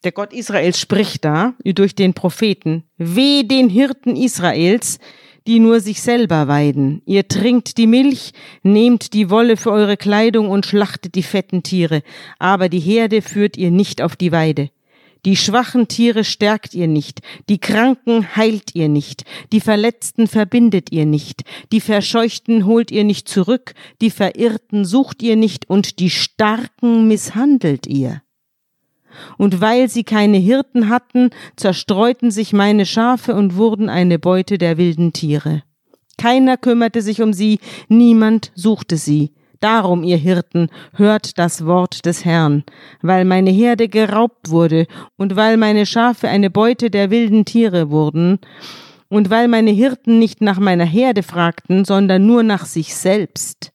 der 0.04 0.12
Gott 0.12 0.32
Israels 0.32 0.80
spricht 0.80 1.24
da 1.24 1.54
durch 1.64 1.94
den 1.94 2.12
Propheten, 2.12 2.82
weh 2.98 3.44
den 3.44 3.68
Hirten 3.68 4.16
Israels, 4.16 4.98
die 5.46 5.60
nur 5.60 5.80
sich 5.80 6.02
selber 6.02 6.48
weiden. 6.48 7.02
Ihr 7.06 7.28
trinkt 7.28 7.78
die 7.78 7.86
Milch, 7.86 8.32
nehmt 8.62 9.12
die 9.12 9.30
Wolle 9.30 9.56
für 9.56 9.70
eure 9.70 9.96
Kleidung 9.96 10.50
und 10.50 10.66
schlachtet 10.66 11.14
die 11.14 11.22
fetten 11.22 11.62
Tiere, 11.62 12.02
aber 12.38 12.68
die 12.68 12.80
Herde 12.80 13.22
führt 13.22 13.56
ihr 13.56 13.70
nicht 13.70 14.02
auf 14.02 14.16
die 14.16 14.32
Weide. 14.32 14.70
Die 15.24 15.36
schwachen 15.36 15.86
Tiere 15.86 16.24
stärkt 16.24 16.74
ihr 16.74 16.88
nicht, 16.88 17.20
die 17.48 17.58
Kranken 17.58 18.34
heilt 18.34 18.74
ihr 18.74 18.88
nicht, 18.88 19.24
die 19.52 19.60
Verletzten 19.60 20.26
verbindet 20.26 20.90
ihr 20.90 21.06
nicht, 21.06 21.42
die 21.70 21.80
Verscheuchten 21.80 22.66
holt 22.66 22.90
ihr 22.90 23.04
nicht 23.04 23.28
zurück, 23.28 23.74
die 24.00 24.10
Verirrten 24.10 24.84
sucht 24.84 25.22
ihr 25.22 25.36
nicht 25.36 25.70
und 25.70 26.00
die 26.00 26.10
Starken 26.10 27.06
misshandelt 27.06 27.86
ihr. 27.86 28.22
Und 29.38 29.60
weil 29.60 29.88
sie 29.88 30.02
keine 30.02 30.38
Hirten 30.38 30.88
hatten, 30.88 31.30
zerstreuten 31.54 32.32
sich 32.32 32.52
meine 32.52 32.84
Schafe 32.84 33.34
und 33.36 33.56
wurden 33.56 33.88
eine 33.88 34.18
Beute 34.18 34.58
der 34.58 34.76
wilden 34.76 35.12
Tiere. 35.12 35.62
Keiner 36.18 36.56
kümmerte 36.56 37.00
sich 37.00 37.22
um 37.22 37.32
sie, 37.32 37.60
niemand 37.88 38.50
suchte 38.54 38.96
sie. 38.96 39.32
Darum, 39.62 40.04
ihr 40.04 40.18
Hirten, 40.18 40.68
hört 40.94 41.38
das 41.38 41.64
Wort 41.64 42.04
des 42.04 42.24
Herrn, 42.24 42.64
weil 43.00 43.24
meine 43.24 43.50
Herde 43.50 43.88
geraubt 43.88 44.50
wurde 44.50 44.86
und 45.16 45.36
weil 45.36 45.56
meine 45.56 45.86
Schafe 45.86 46.28
eine 46.28 46.50
Beute 46.50 46.90
der 46.90 47.10
wilden 47.10 47.44
Tiere 47.44 47.90
wurden, 47.90 48.38
und 49.08 49.28
weil 49.28 49.46
meine 49.46 49.70
Hirten 49.70 50.18
nicht 50.18 50.40
nach 50.40 50.58
meiner 50.58 50.86
Herde 50.86 51.22
fragten, 51.22 51.84
sondern 51.84 52.26
nur 52.26 52.42
nach 52.42 52.64
sich 52.64 52.94
selbst 52.94 53.72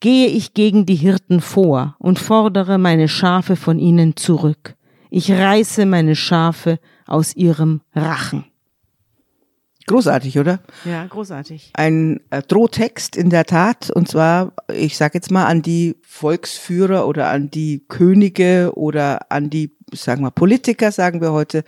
gehe 0.00 0.28
ich 0.28 0.54
gegen 0.54 0.86
die 0.86 0.94
Hirten 0.94 1.40
vor 1.40 1.96
und 1.98 2.18
fordere 2.18 2.78
meine 2.78 3.08
Schafe 3.08 3.56
von 3.56 3.78
ihnen 3.78 4.16
zurück. 4.16 4.76
Ich 5.10 5.32
reiße 5.32 5.86
meine 5.86 6.16
Schafe 6.16 6.78
aus 7.06 7.34
ihrem 7.34 7.80
Rachen. 7.94 8.44
Großartig, 9.86 10.38
oder? 10.38 10.58
Ja, 10.84 11.06
großartig. 11.06 11.70
Ein 11.74 12.20
äh, 12.30 12.42
Drohtext 12.42 13.14
in 13.14 13.30
der 13.30 13.44
Tat, 13.44 13.90
und 13.90 14.08
zwar, 14.08 14.52
ich 14.72 14.96
sage 14.96 15.14
jetzt 15.14 15.30
mal, 15.30 15.46
an 15.46 15.62
die 15.62 15.96
Volksführer 16.02 17.06
oder 17.06 17.30
an 17.30 17.50
die 17.50 17.84
Könige 17.88 18.72
oder 18.74 19.30
an 19.30 19.48
die, 19.48 19.76
sagen 19.92 20.22
wir, 20.22 20.32
Politiker, 20.32 20.90
sagen 20.90 21.20
wir 21.20 21.32
heute, 21.32 21.62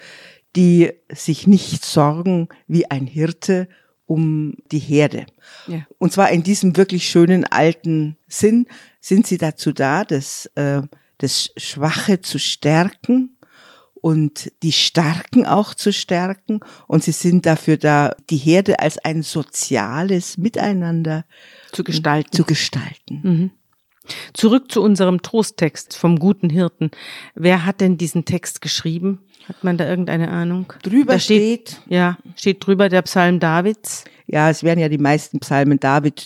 die 0.56 0.90
sich 1.12 1.46
nicht 1.46 1.84
sorgen 1.84 2.48
wie 2.66 2.90
ein 2.90 3.06
Hirte 3.06 3.68
um 4.06 4.54
die 4.72 4.80
Herde. 4.80 5.26
Ja. 5.68 5.86
Und 5.98 6.12
zwar 6.12 6.30
in 6.30 6.42
diesem 6.42 6.76
wirklich 6.76 7.08
schönen 7.08 7.44
alten 7.44 8.16
Sinn 8.26 8.66
sind 9.00 9.28
sie 9.28 9.38
dazu 9.38 9.72
da, 9.72 10.04
das, 10.04 10.46
äh, 10.56 10.82
das 11.18 11.50
Schwache 11.56 12.20
zu 12.20 12.38
stärken 12.38 13.37
und 14.00 14.52
die 14.62 14.72
Starken 14.72 15.46
auch 15.46 15.74
zu 15.74 15.92
stärken. 15.92 16.60
Und 16.86 17.04
sie 17.04 17.12
sind 17.12 17.46
dafür 17.46 17.76
da, 17.76 18.14
die 18.30 18.36
Herde 18.36 18.80
als 18.80 18.98
ein 18.98 19.22
soziales 19.22 20.38
Miteinander 20.38 21.24
zu 21.72 21.84
gestalten. 21.84 22.32
Zu 22.32 22.44
gestalten. 22.44 23.20
Mhm. 23.22 23.50
Zurück 24.32 24.72
zu 24.72 24.82
unserem 24.82 25.22
Trosttext 25.22 25.96
vom 25.96 26.18
guten 26.18 26.48
Hirten. 26.48 26.90
Wer 27.34 27.66
hat 27.66 27.80
denn 27.80 27.98
diesen 27.98 28.24
Text 28.24 28.62
geschrieben? 28.62 29.20
Hat 29.46 29.64
man 29.64 29.76
da 29.76 29.86
irgendeine 29.86 30.28
Ahnung? 30.28 30.72
Drüber 30.82 31.14
da 31.14 31.18
steht, 31.18 31.70
steht, 31.70 31.82
ja, 31.88 32.18
steht 32.36 32.66
drüber 32.66 32.88
der 32.88 33.02
Psalm 33.02 33.40
Davids. 33.40 34.04
Ja, 34.26 34.50
es 34.50 34.62
werden 34.62 34.80
ja 34.80 34.88
die 34.88 34.98
meisten 34.98 35.40
Psalmen 35.40 35.80
David 35.80 36.20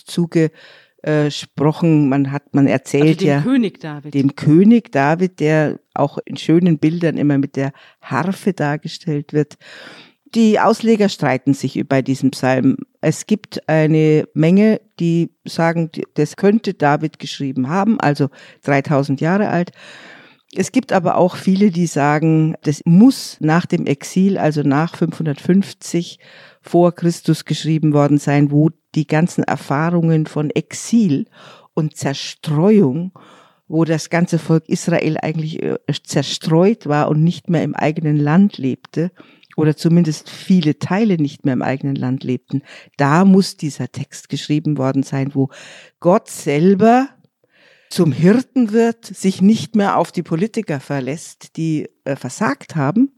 zugesprochen. 1.03 2.09
Man 2.09 2.31
hat, 2.31 2.53
man 2.53 2.67
erzählt 2.67 3.03
also 3.03 3.19
dem 3.19 3.27
ja 3.27 3.41
König 3.41 3.79
David. 3.79 4.13
dem 4.13 4.35
König 4.35 4.91
David, 4.91 5.39
der 5.39 5.79
auch 5.93 6.17
in 6.25 6.37
schönen 6.37 6.79
Bildern 6.79 7.17
immer 7.17 7.37
mit 7.37 7.55
der 7.55 7.71
Harfe 8.01 8.53
dargestellt 8.53 9.33
wird. 9.33 9.57
Die 10.35 10.59
Ausleger 10.59 11.09
streiten 11.09 11.53
sich 11.53 11.77
über 11.77 12.01
diesen 12.01 12.31
Psalm. 12.31 12.77
Es 13.01 13.27
gibt 13.27 13.69
eine 13.69 14.27
Menge, 14.33 14.81
die 14.99 15.29
sagen, 15.45 15.91
das 16.15 16.37
könnte 16.37 16.73
David 16.73 17.19
geschrieben 17.19 17.69
haben, 17.69 17.99
also 17.99 18.29
3000 18.63 19.21
Jahre 19.21 19.49
alt. 19.49 19.71
Es 20.55 20.71
gibt 20.71 20.91
aber 20.91 21.17
auch 21.17 21.35
viele, 21.35 21.71
die 21.71 21.87
sagen, 21.87 22.55
das 22.63 22.81
muss 22.85 23.37
nach 23.41 23.65
dem 23.65 23.85
Exil, 23.85 24.37
also 24.37 24.61
nach 24.61 24.95
550 24.95 26.19
vor 26.63 26.93
Christus 26.93 27.45
geschrieben 27.45 27.93
worden 27.93 28.17
sein, 28.17 28.51
wo 28.51 28.71
die 28.95 29.05
ganzen 29.05 29.43
Erfahrungen 29.43 30.25
von 30.25 30.49
Exil 30.49 31.25
und 31.73 31.95
Zerstreuung, 31.95 33.11
wo 33.67 33.85
das 33.85 34.09
ganze 34.09 34.39
Volk 34.39 34.67
Israel 34.67 35.17
eigentlich 35.21 35.61
äh, 35.61 35.77
zerstreut 36.03 36.87
war 36.87 37.09
und 37.09 37.23
nicht 37.23 37.49
mehr 37.49 37.63
im 37.63 37.75
eigenen 37.75 38.17
Land 38.17 38.57
lebte, 38.57 39.11
oder 39.55 39.75
zumindest 39.75 40.29
viele 40.29 40.79
Teile 40.79 41.17
nicht 41.17 41.45
mehr 41.45 41.53
im 41.53 41.61
eigenen 41.61 41.95
Land 41.95 42.23
lebten, 42.23 42.63
da 42.97 43.23
muss 43.23 43.55
dieser 43.55 43.91
Text 43.91 44.29
geschrieben 44.29 44.77
worden 44.77 45.03
sein, 45.03 45.35
wo 45.35 45.49
Gott 45.99 46.27
selber 46.27 47.09
zum 47.89 48.11
Hirten 48.11 48.71
wird, 48.71 49.05
sich 49.05 49.41
nicht 49.41 49.75
mehr 49.75 49.97
auf 49.97 50.11
die 50.11 50.23
Politiker 50.23 50.79
verlässt, 50.79 51.57
die 51.57 51.87
äh, 52.05 52.15
versagt 52.15 52.75
haben, 52.75 53.11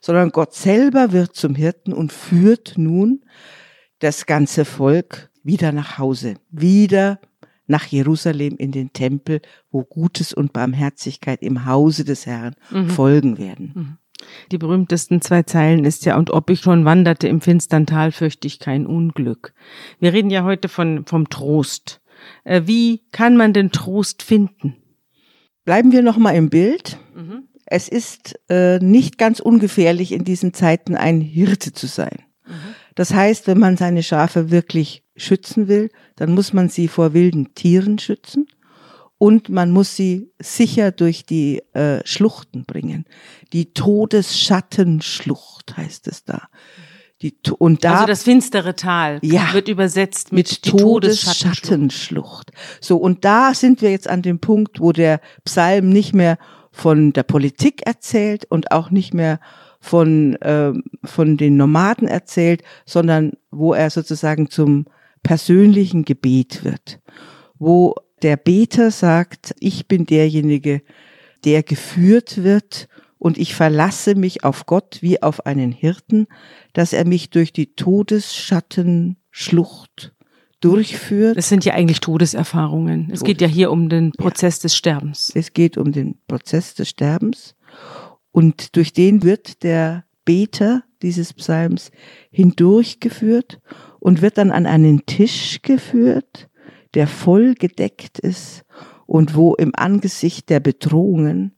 sondern 0.00 0.30
Gott 0.30 0.54
selber 0.54 1.12
wird 1.12 1.34
zum 1.34 1.54
Hirten 1.54 1.92
und 1.92 2.12
führt 2.12 2.74
nun 2.76 3.24
das 3.98 4.26
ganze 4.26 4.64
Volk 4.64 5.30
wieder 5.42 5.72
nach 5.72 5.98
Hause, 5.98 6.34
wieder 6.50 7.20
nach 7.66 7.86
Jerusalem 7.86 8.56
in 8.56 8.72
den 8.72 8.92
Tempel, 8.92 9.40
wo 9.70 9.84
Gutes 9.84 10.32
und 10.32 10.52
Barmherzigkeit 10.52 11.42
im 11.42 11.66
Hause 11.66 12.04
des 12.04 12.26
Herrn 12.26 12.54
mhm. 12.70 12.90
folgen 12.90 13.38
werden. 13.38 13.72
Mhm. 13.74 13.98
Die 14.50 14.58
berühmtesten 14.58 15.20
zwei 15.20 15.44
Zeilen 15.44 15.84
ist 15.84 16.04
ja, 16.04 16.16
und 16.16 16.30
ob 16.30 16.50
ich 16.50 16.60
schon 16.60 16.84
wanderte 16.84 17.28
im 17.28 17.40
finstern 17.40 17.86
Tal, 17.86 18.10
fürchte 18.10 18.48
ich 18.48 18.58
kein 18.58 18.86
Unglück. 18.86 19.52
Wir 20.00 20.12
reden 20.12 20.30
ja 20.30 20.42
heute 20.42 20.68
von, 20.68 21.06
vom 21.06 21.28
Trost. 21.28 22.00
Äh, 22.44 22.62
wie 22.64 23.02
kann 23.12 23.36
man 23.36 23.52
den 23.52 23.70
Trost 23.70 24.22
finden? 24.22 24.76
Bleiben 25.64 25.92
wir 25.92 26.02
nochmal 26.02 26.34
im 26.34 26.50
Bild. 26.50 26.98
Mhm. 27.14 27.47
Es 27.70 27.88
ist 27.88 28.38
äh, 28.48 28.78
nicht 28.78 29.18
ganz 29.18 29.40
ungefährlich, 29.40 30.12
in 30.12 30.24
diesen 30.24 30.54
Zeiten 30.54 30.96
ein 30.96 31.20
Hirte 31.20 31.72
zu 31.72 31.86
sein. 31.86 32.22
Mhm. 32.46 32.52
Das 32.94 33.12
heißt, 33.12 33.46
wenn 33.46 33.58
man 33.58 33.76
seine 33.76 34.02
Schafe 34.02 34.50
wirklich 34.50 35.04
schützen 35.16 35.68
will, 35.68 35.90
dann 36.16 36.32
muss 36.32 36.54
man 36.54 36.68
sie 36.68 36.88
vor 36.88 37.12
wilden 37.12 37.54
Tieren 37.54 37.98
schützen 37.98 38.46
und 39.18 39.50
man 39.50 39.70
muss 39.70 39.94
sie 39.96 40.30
sicher 40.38 40.92
durch 40.92 41.26
die 41.26 41.58
äh, 41.74 42.00
Schluchten 42.06 42.64
bringen. 42.64 43.04
Die 43.52 43.74
Todesschattenschlucht 43.74 45.76
heißt 45.76 46.08
es 46.08 46.24
da. 46.24 46.48
Die, 47.20 47.36
und 47.58 47.82
da, 47.82 47.94
also 47.94 48.06
das 48.06 48.22
finstere 48.22 48.76
Tal 48.76 49.18
ja, 49.22 49.52
wird 49.52 49.66
übersetzt 49.66 50.30
mit, 50.32 50.48
mit 50.50 50.62
Todesschattenschlucht. 50.62 52.52
So, 52.80 52.96
und 52.96 53.24
da 53.24 53.54
sind 53.54 53.82
wir 53.82 53.90
jetzt 53.90 54.08
an 54.08 54.22
dem 54.22 54.38
Punkt, 54.38 54.78
wo 54.80 54.92
der 54.92 55.20
Psalm 55.44 55.88
nicht 55.88 56.14
mehr 56.14 56.38
von 56.78 57.12
der 57.12 57.24
Politik 57.24 57.82
erzählt 57.86 58.44
und 58.44 58.70
auch 58.70 58.90
nicht 58.90 59.12
mehr 59.12 59.40
von, 59.80 60.36
äh, 60.36 60.72
von 61.04 61.36
den 61.36 61.56
Nomaden 61.56 62.06
erzählt, 62.06 62.62
sondern 62.86 63.32
wo 63.50 63.74
er 63.74 63.90
sozusagen 63.90 64.48
zum 64.48 64.86
persönlichen 65.24 66.04
Gebet 66.04 66.62
wird. 66.64 67.00
Wo 67.58 67.96
der 68.22 68.36
Beter 68.36 68.92
sagt, 68.92 69.56
ich 69.58 69.88
bin 69.88 70.06
derjenige, 70.06 70.82
der 71.44 71.64
geführt 71.64 72.44
wird 72.44 72.86
und 73.18 73.38
ich 73.38 73.56
verlasse 73.56 74.14
mich 74.14 74.44
auf 74.44 74.66
Gott 74.66 74.98
wie 75.00 75.20
auf 75.22 75.46
einen 75.46 75.72
Hirten, 75.72 76.28
dass 76.72 76.92
er 76.92 77.04
mich 77.04 77.30
durch 77.30 77.52
die 77.52 77.74
Todesschattenschlucht 77.74 80.12
durchführt. 80.60 81.36
Das 81.36 81.48
sind 81.48 81.64
ja 81.64 81.74
eigentlich 81.74 82.00
Todeserfahrungen. 82.00 83.10
Es 83.12 83.22
geht 83.22 83.40
ja 83.40 83.46
hier 83.46 83.70
um 83.70 83.88
den 83.88 84.12
Prozess 84.12 84.58
ja. 84.58 84.62
des 84.62 84.76
Sterbens. 84.76 85.32
Es 85.34 85.52
geht 85.52 85.78
um 85.78 85.92
den 85.92 86.18
Prozess 86.26 86.74
des 86.74 86.88
Sterbens 86.88 87.54
und 88.32 88.76
durch 88.76 88.92
den 88.92 89.22
wird 89.22 89.62
der 89.62 90.04
Beter 90.24 90.82
dieses 91.02 91.32
Psalms 91.32 91.90
hindurchgeführt 92.30 93.60
und 94.00 94.20
wird 94.20 94.38
dann 94.38 94.50
an 94.50 94.66
einen 94.66 95.06
Tisch 95.06 95.60
geführt, 95.62 96.48
der 96.94 97.06
voll 97.06 97.54
gedeckt 97.54 98.18
ist 98.18 98.64
und 99.06 99.34
wo 99.34 99.54
im 99.54 99.74
Angesicht 99.74 100.50
der 100.50 100.60
Bedrohungen 100.60 101.56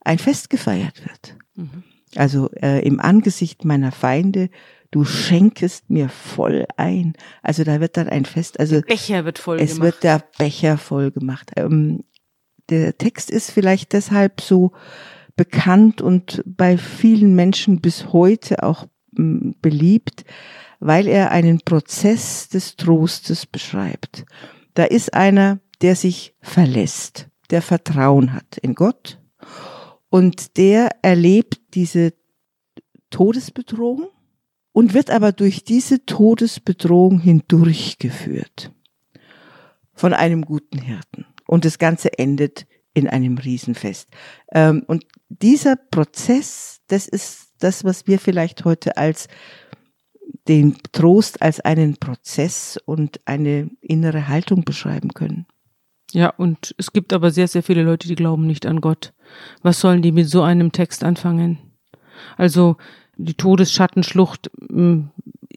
ein 0.00 0.18
Fest 0.18 0.50
gefeiert 0.50 1.02
wird. 1.06 1.36
Mhm. 1.54 1.84
Also 2.16 2.50
äh, 2.60 2.84
im 2.86 3.00
Angesicht 3.00 3.64
meiner 3.64 3.92
Feinde, 3.92 4.50
du 4.90 5.04
schenkest 5.04 5.88
mir 5.90 6.08
voll 6.08 6.66
ein. 6.76 7.14
Also 7.42 7.64
da 7.64 7.80
wird 7.80 7.96
dann 7.96 8.08
ein 8.08 8.24
Fest, 8.24 8.58
also 8.58 8.80
der 8.80 8.86
Becher 8.86 9.24
wird 9.24 9.38
voll 9.38 9.60
es 9.60 9.74
gemacht. 9.74 9.82
wird 9.84 10.02
der 10.02 10.24
Becher 10.38 10.78
voll 10.78 11.10
gemacht. 11.10 11.52
Ähm, 11.56 12.04
der 12.68 12.96
Text 12.98 13.30
ist 13.30 13.50
vielleicht 13.50 13.92
deshalb 13.92 14.40
so 14.40 14.72
bekannt 15.36 16.00
und 16.02 16.42
bei 16.44 16.76
vielen 16.76 17.34
Menschen 17.34 17.80
bis 17.80 18.12
heute 18.12 18.62
auch 18.62 18.86
ähm, 19.16 19.54
beliebt, 19.62 20.24
weil 20.80 21.06
er 21.06 21.30
einen 21.30 21.60
Prozess 21.60 22.48
des 22.48 22.76
Trostes 22.76 23.46
beschreibt. 23.46 24.24
Da 24.74 24.84
ist 24.84 25.14
einer, 25.14 25.60
der 25.82 25.96
sich 25.96 26.34
verlässt, 26.40 27.28
der 27.50 27.62
Vertrauen 27.62 28.32
hat 28.32 28.58
in 28.58 28.74
Gott 28.74 29.20
und 30.08 30.56
der 30.56 30.90
erlebt 31.02 31.60
diese 31.74 32.12
Todesbedrohung 33.10 34.08
und 34.72 34.94
wird 34.94 35.10
aber 35.10 35.32
durch 35.32 35.64
diese 35.64 36.04
Todesbedrohung 36.06 37.20
hindurchgeführt 37.20 38.72
von 39.92 40.14
einem 40.14 40.44
guten 40.44 40.78
Hirten. 40.78 41.26
Und 41.46 41.64
das 41.64 41.78
Ganze 41.78 42.18
endet 42.18 42.66
in 42.94 43.08
einem 43.08 43.38
Riesenfest. 43.38 44.08
Ähm, 44.52 44.84
und 44.86 45.04
dieser 45.28 45.76
Prozess, 45.76 46.80
das 46.88 47.06
ist 47.06 47.54
das, 47.58 47.84
was 47.84 48.06
wir 48.06 48.18
vielleicht 48.18 48.64
heute 48.64 48.96
als 48.96 49.28
den 50.48 50.76
Trost 50.92 51.42
als 51.42 51.60
einen 51.60 51.96
Prozess 51.96 52.78
und 52.84 53.20
eine 53.24 53.70
innere 53.80 54.28
Haltung 54.28 54.64
beschreiben 54.64 55.12
können. 55.12 55.46
Ja, 56.12 56.30
und 56.30 56.74
es 56.78 56.92
gibt 56.92 57.12
aber 57.12 57.30
sehr, 57.30 57.46
sehr 57.46 57.62
viele 57.62 57.82
Leute, 57.82 58.08
die 58.08 58.16
glauben 58.16 58.46
nicht 58.46 58.66
an 58.66 58.80
Gott. 58.80 59.12
Was 59.62 59.80
sollen 59.80 60.02
die 60.02 60.12
mit 60.12 60.28
so 60.28 60.42
einem 60.42 60.72
Text 60.72 61.04
anfangen? 61.04 61.58
Also 62.36 62.76
die 63.24 63.34
Todesschattenschlucht, 63.34 64.50
hm, 64.68 65.10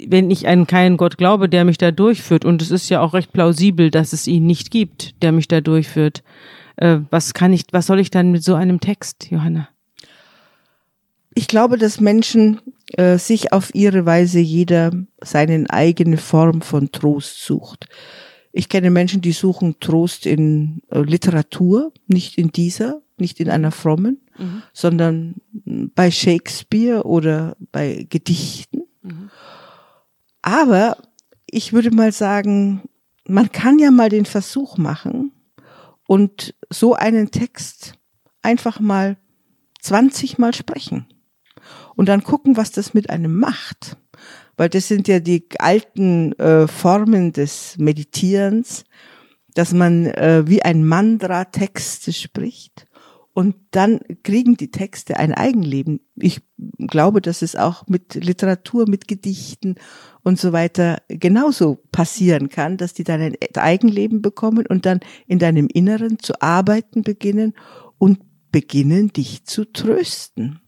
wenn 0.07 0.31
ich 0.31 0.47
an 0.47 0.67
keinen 0.67 0.97
Gott 0.97 1.17
glaube, 1.17 1.49
der 1.49 1.65
mich 1.65 1.77
da 1.77 1.91
durchführt, 1.91 2.45
und 2.45 2.61
es 2.61 2.71
ist 2.71 2.89
ja 2.89 3.01
auch 3.01 3.13
recht 3.13 3.31
plausibel, 3.31 3.91
dass 3.91 4.13
es 4.13 4.27
ihn 4.27 4.45
nicht 4.45 4.71
gibt, 4.71 5.21
der 5.21 5.31
mich 5.31 5.47
da 5.47 5.61
durchführt, 5.61 6.23
äh, 6.77 6.99
was 7.09 7.33
kann 7.33 7.53
ich, 7.53 7.65
was 7.71 7.87
soll 7.87 7.99
ich 7.99 8.11
dann 8.11 8.31
mit 8.31 8.43
so 8.43 8.55
einem 8.55 8.79
Text, 8.79 9.27
Johanna? 9.29 9.69
Ich 11.35 11.47
glaube, 11.47 11.77
dass 11.77 11.99
Menschen 11.99 12.59
äh, 12.93 13.17
sich 13.17 13.53
auf 13.53 13.73
ihre 13.73 14.05
Weise 14.05 14.39
jeder 14.39 14.91
seine 15.21 15.69
eigene 15.69 16.17
Form 16.17 16.61
von 16.61 16.91
Trost 16.91 17.43
sucht. 17.43 17.87
Ich 18.51 18.69
kenne 18.69 18.91
Menschen, 18.91 19.21
die 19.21 19.31
suchen 19.31 19.77
Trost 19.79 20.27
in 20.27 20.81
äh, 20.91 20.99
Literatur, 20.99 21.91
nicht 22.07 22.37
in 22.37 22.51
dieser, 22.51 23.01
nicht 23.17 23.39
in 23.39 23.49
einer 23.49 23.71
frommen, 23.71 24.19
mhm. 24.37 24.61
sondern 24.73 25.35
bei 25.95 26.11
Shakespeare 26.11 27.03
oder 27.03 27.55
bei 27.71 28.05
Gedichten. 28.09 28.83
Mhm. 29.01 29.29
Aber 30.41 30.97
ich 31.49 31.73
würde 31.73 31.91
mal 31.91 32.11
sagen, 32.11 32.81
man 33.27 33.51
kann 33.51 33.79
ja 33.79 33.91
mal 33.91 34.09
den 34.09 34.25
Versuch 34.25 34.77
machen 34.77 35.31
und 36.07 36.55
so 36.69 36.93
einen 36.93 37.31
Text 37.31 37.93
einfach 38.41 38.79
mal 38.79 39.17
20 39.81 40.37
Mal 40.37 40.53
sprechen 40.53 41.07
und 41.95 42.07
dann 42.07 42.23
gucken, 42.23 42.57
was 42.57 42.71
das 42.71 42.93
mit 42.93 43.09
einem 43.09 43.39
macht 43.39 43.97
weil 44.57 44.69
das 44.69 44.87
sind 44.87 45.07
ja 45.07 45.19
die 45.19 45.45
alten 45.59 46.33
äh, 46.33 46.67
Formen 46.67 47.33
des 47.33 47.77
Meditierens, 47.77 48.83
dass 49.55 49.73
man 49.73 50.05
äh, 50.05 50.43
wie 50.47 50.63
ein 50.63 50.85
Mandra 50.85 51.45
Texte 51.45 52.13
spricht 52.13 52.85
und 53.33 53.55
dann 53.71 53.99
kriegen 54.21 54.57
die 54.57 54.69
Texte 54.69 55.17
ein 55.17 55.33
Eigenleben. 55.33 56.01
Ich 56.15 56.41
glaube, 56.77 57.19
dass 57.19 57.41
es 57.41 57.55
auch 57.55 57.87
mit 57.87 58.13
Literatur, 58.13 58.87
mit 58.87 59.07
Gedichten 59.07 59.75
und 60.23 60.39
so 60.39 60.53
weiter 60.53 61.01
genauso 61.07 61.79
passieren 61.91 62.49
kann, 62.49 62.77
dass 62.77 62.93
die 62.93 63.03
dann 63.03 63.21
ein 63.21 63.35
Eigenleben 63.55 64.21
bekommen 64.21 64.67
und 64.67 64.85
dann 64.85 64.99
in 65.25 65.39
deinem 65.39 65.67
Inneren 65.67 66.19
zu 66.19 66.41
arbeiten 66.41 67.01
beginnen 67.01 67.53
und 67.97 68.19
beginnen, 68.51 69.11
dich 69.11 69.45
zu 69.45 69.65
trösten. 69.65 70.61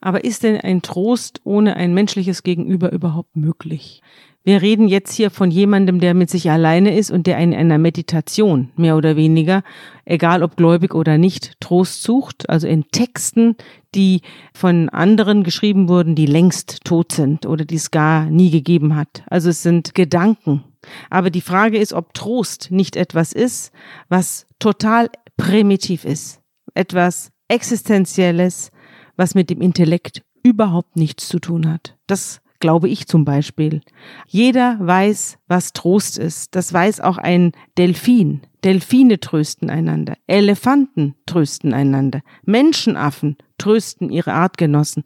Aber 0.00 0.24
ist 0.24 0.44
denn 0.44 0.60
ein 0.60 0.82
Trost 0.82 1.40
ohne 1.44 1.74
ein 1.74 1.92
menschliches 1.92 2.44
Gegenüber 2.44 2.92
überhaupt 2.92 3.34
möglich? 3.34 4.02
Wir 4.46 4.62
reden 4.62 4.86
jetzt 4.86 5.12
hier 5.12 5.32
von 5.32 5.50
jemandem, 5.50 5.98
der 5.98 6.14
mit 6.14 6.30
sich 6.30 6.48
alleine 6.52 6.96
ist 6.96 7.10
und 7.10 7.26
der 7.26 7.36
in 7.38 7.52
einer 7.52 7.78
Meditation 7.78 8.70
mehr 8.76 8.96
oder 8.96 9.16
weniger, 9.16 9.64
egal 10.04 10.44
ob 10.44 10.54
gläubig 10.54 10.94
oder 10.94 11.18
nicht, 11.18 11.60
Trost 11.60 12.04
sucht, 12.04 12.48
also 12.48 12.68
in 12.68 12.84
Texten, 12.92 13.56
die 13.96 14.20
von 14.54 14.88
anderen 14.88 15.42
geschrieben 15.42 15.88
wurden, 15.88 16.14
die 16.14 16.26
längst 16.26 16.84
tot 16.84 17.10
sind 17.10 17.44
oder 17.44 17.64
die 17.64 17.74
es 17.74 17.90
gar 17.90 18.26
nie 18.26 18.52
gegeben 18.52 18.94
hat. 18.94 19.24
Also 19.26 19.50
es 19.50 19.64
sind 19.64 19.96
Gedanken. 19.96 20.62
Aber 21.10 21.30
die 21.30 21.40
Frage 21.40 21.78
ist, 21.78 21.92
ob 21.92 22.14
Trost 22.14 22.70
nicht 22.70 22.94
etwas 22.94 23.32
ist, 23.32 23.72
was 24.08 24.46
total 24.60 25.10
primitiv 25.36 26.04
ist, 26.04 26.40
etwas 26.72 27.32
Existenzielles, 27.48 28.70
was 29.16 29.34
mit 29.34 29.50
dem 29.50 29.60
Intellekt 29.60 30.22
überhaupt 30.44 30.94
nichts 30.94 31.26
zu 31.26 31.40
tun 31.40 31.68
hat. 31.68 31.96
Das 32.06 32.42
glaube 32.60 32.88
ich 32.88 33.06
zum 33.06 33.24
Beispiel. 33.24 33.80
Jeder 34.26 34.78
weiß, 34.80 35.38
was 35.48 35.72
Trost 35.72 36.18
ist. 36.18 36.54
Das 36.54 36.72
weiß 36.72 37.00
auch 37.00 37.18
ein 37.18 37.52
Delfin. 37.78 38.42
Delfine 38.64 39.20
trösten 39.20 39.70
einander. 39.70 40.14
Elefanten 40.26 41.14
trösten 41.26 41.72
einander. 41.72 42.22
Menschenaffen 42.44 43.36
trösten 43.58 44.10
ihre 44.10 44.32
Artgenossen 44.32 45.04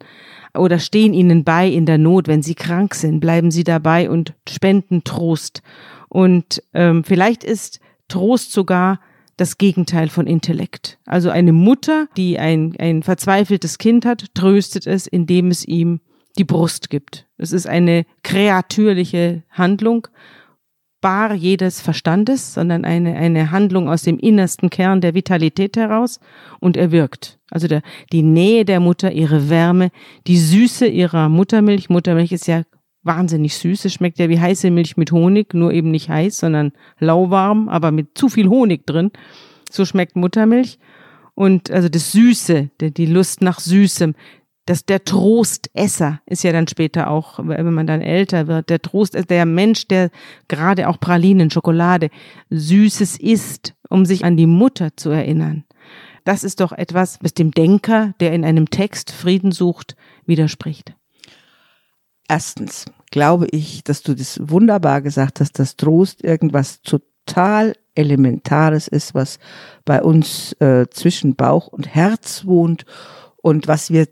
oder 0.53 0.79
stehen 0.79 1.13
ihnen 1.13 1.43
bei 1.43 1.67
in 1.67 1.85
der 1.85 1.97
Not. 1.97 2.27
Wenn 2.27 2.41
sie 2.41 2.55
krank 2.55 2.95
sind, 2.95 3.19
bleiben 3.19 3.51
sie 3.51 3.63
dabei 3.63 4.09
und 4.09 4.33
spenden 4.49 5.03
Trost. 5.03 5.61
Und 6.09 6.63
ähm, 6.73 7.03
vielleicht 7.03 7.43
ist 7.43 7.79
Trost 8.07 8.51
sogar 8.51 8.99
das 9.37 9.57
Gegenteil 9.57 10.09
von 10.09 10.27
Intellekt. 10.27 10.99
Also 11.05 11.29
eine 11.29 11.53
Mutter, 11.53 12.07
die 12.17 12.37
ein, 12.37 12.75
ein 12.77 13.01
verzweifeltes 13.01 13.77
Kind 13.77 14.05
hat, 14.05 14.25
tröstet 14.35 14.85
es, 14.85 15.07
indem 15.07 15.47
es 15.47 15.65
ihm 15.65 15.99
die 16.37 16.43
Brust 16.43 16.89
gibt. 16.89 17.27
Es 17.37 17.51
ist 17.51 17.67
eine 17.67 18.05
kreatürliche 18.23 19.43
Handlung, 19.49 20.07
bar 21.01 21.33
jedes 21.33 21.81
Verstandes, 21.81 22.53
sondern 22.53 22.85
eine, 22.85 23.15
eine 23.15 23.51
Handlung 23.51 23.89
aus 23.89 24.03
dem 24.03 24.19
innersten 24.19 24.69
Kern 24.69 25.01
der 25.01 25.15
Vitalität 25.15 25.75
heraus 25.75 26.19
und 26.59 26.77
er 26.77 26.91
wirkt. 26.91 27.39
Also 27.49 27.67
der, 27.67 27.81
die 28.11 28.21
Nähe 28.21 28.63
der 28.63 28.79
Mutter, 28.79 29.11
ihre 29.11 29.49
Wärme, 29.49 29.89
die 30.27 30.37
Süße 30.37 30.85
ihrer 30.87 31.27
Muttermilch. 31.27 31.89
Muttermilch 31.89 32.31
ist 32.31 32.47
ja 32.47 32.63
wahnsinnig 33.03 33.55
süß. 33.55 33.85
Es 33.85 33.93
schmeckt 33.93 34.19
ja 34.19 34.29
wie 34.29 34.39
heiße 34.39 34.69
Milch 34.69 34.95
mit 34.95 35.11
Honig, 35.11 35.53
nur 35.53 35.73
eben 35.73 35.91
nicht 35.91 36.09
heiß, 36.09 36.37
sondern 36.37 36.71
lauwarm, 36.99 37.67
aber 37.67 37.91
mit 37.91 38.17
zu 38.17 38.29
viel 38.29 38.47
Honig 38.47 38.85
drin. 38.85 39.11
So 39.69 39.85
schmeckt 39.85 40.15
Muttermilch. 40.15 40.77
Und 41.33 41.71
also 41.71 41.89
das 41.89 42.11
Süße, 42.11 42.69
die 42.79 43.05
Lust 43.05 43.41
nach 43.41 43.59
Süßem, 43.59 44.13
das, 44.71 44.85
der 44.85 45.03
Trostesser 45.03 46.21
ist 46.25 46.43
ja 46.43 46.53
dann 46.53 46.65
später 46.65 47.09
auch, 47.09 47.39
wenn 47.39 47.73
man 47.73 47.87
dann 47.87 48.01
älter 48.01 48.47
wird, 48.47 48.69
der 48.69 48.81
Trost, 48.81 49.17
der 49.29 49.45
Mensch, 49.45 49.85
der 49.89 50.11
gerade 50.47 50.87
auch 50.87 50.97
Pralinen, 50.97 51.51
Schokolade, 51.51 52.09
Süßes 52.51 53.19
isst, 53.19 53.75
um 53.89 54.05
sich 54.05 54.23
an 54.23 54.37
die 54.37 54.45
Mutter 54.47 54.95
zu 54.95 55.09
erinnern. 55.09 55.65
Das 56.23 56.45
ist 56.45 56.61
doch 56.61 56.71
etwas, 56.71 57.19
was 57.21 57.33
dem 57.33 57.51
Denker, 57.51 58.13
der 58.21 58.31
in 58.31 58.45
einem 58.45 58.69
Text 58.69 59.11
Frieden 59.11 59.51
sucht, 59.51 59.97
widerspricht. 60.25 60.95
Erstens 62.29 62.85
glaube 63.11 63.47
ich, 63.51 63.83
dass 63.83 64.03
du 64.03 64.13
das 64.13 64.39
wunderbar 64.41 65.01
gesagt 65.01 65.41
hast, 65.41 65.59
dass 65.59 65.75
Trost 65.75 66.23
irgendwas 66.23 66.81
total 66.81 67.73
Elementares 67.93 68.87
ist, 68.87 69.13
was 69.13 69.37
bei 69.83 70.01
uns 70.01 70.53
äh, 70.61 70.85
zwischen 70.91 71.35
Bauch 71.35 71.67
und 71.67 71.93
Herz 71.93 72.45
wohnt 72.45 72.85
und 73.41 73.67
was 73.67 73.91
wir 73.91 74.07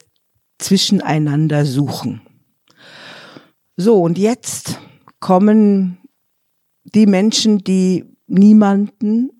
zwischeneinander 0.59 1.65
suchen. 1.65 2.21
So, 3.75 4.01
und 4.01 4.17
jetzt 4.17 4.79
kommen 5.19 5.97
die 6.83 7.05
Menschen, 7.05 7.59
die 7.59 8.05
niemanden, 8.27 9.31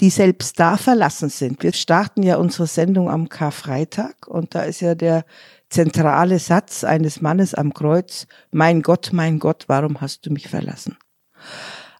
die 0.00 0.10
selbst 0.10 0.58
da 0.58 0.76
verlassen 0.76 1.28
sind. 1.28 1.62
Wir 1.62 1.72
starten 1.72 2.22
ja 2.22 2.36
unsere 2.36 2.66
Sendung 2.66 3.08
am 3.08 3.28
Karfreitag 3.28 4.26
und 4.26 4.54
da 4.54 4.62
ist 4.62 4.80
ja 4.80 4.94
der 4.94 5.24
zentrale 5.70 6.38
Satz 6.38 6.84
eines 6.84 7.20
Mannes 7.20 7.54
am 7.54 7.72
Kreuz, 7.72 8.26
mein 8.50 8.82
Gott, 8.82 9.10
mein 9.12 9.38
Gott, 9.38 9.64
warum 9.68 10.00
hast 10.00 10.26
du 10.26 10.30
mich 10.30 10.48
verlassen? 10.48 10.96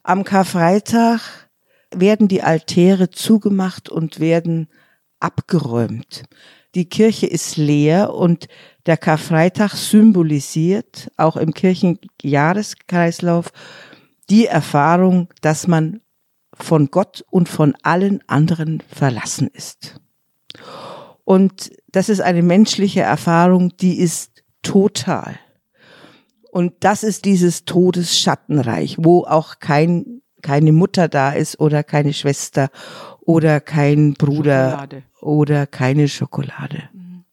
Am 0.03 0.23
Karfreitag 0.23 1.21
werden 1.95 2.27
die 2.27 2.43
Altäre 2.43 3.09
zugemacht 3.09 3.89
und 3.89 4.19
werden 4.19 4.67
abgeräumt. 5.19 6.23
Die 6.75 6.85
Kirche 6.85 7.27
ist 7.27 7.57
leer 7.57 8.13
und 8.13 8.47
der 8.85 8.97
Karfreitag 8.97 9.73
symbolisiert 9.73 11.11
auch 11.17 11.37
im 11.37 11.53
Kirchenjahreskreislauf 11.53 13.51
die 14.29 14.47
Erfahrung, 14.47 15.29
dass 15.41 15.67
man 15.67 16.01
von 16.53 16.89
Gott 16.91 17.23
und 17.29 17.49
von 17.49 17.75
allen 17.83 18.21
anderen 18.27 18.81
verlassen 18.87 19.47
ist. 19.47 19.99
Und 21.23 21.71
das 21.91 22.09
ist 22.09 22.21
eine 22.21 22.41
menschliche 22.41 23.01
Erfahrung, 23.01 23.75
die 23.77 23.99
ist 23.99 24.43
total. 24.61 25.39
Und 26.51 26.73
das 26.81 27.03
ist 27.03 27.25
dieses 27.25 27.65
Todesschattenreich, 27.65 28.97
wo 28.99 29.23
auch 29.23 29.59
kein, 29.59 30.12
keine 30.43 30.71
Mutter 30.71 31.07
da 31.07 31.31
ist 31.31 31.59
oder 31.59 31.83
keine 31.83 32.13
Schwester 32.13 32.69
oder 33.21 33.59
kein 33.59 34.13
Bruder 34.13 34.69
Schokolade. 34.71 35.03
oder 35.21 35.65
keine 35.65 36.07
Schokolade. 36.07 36.83
Mhm. 36.93 37.23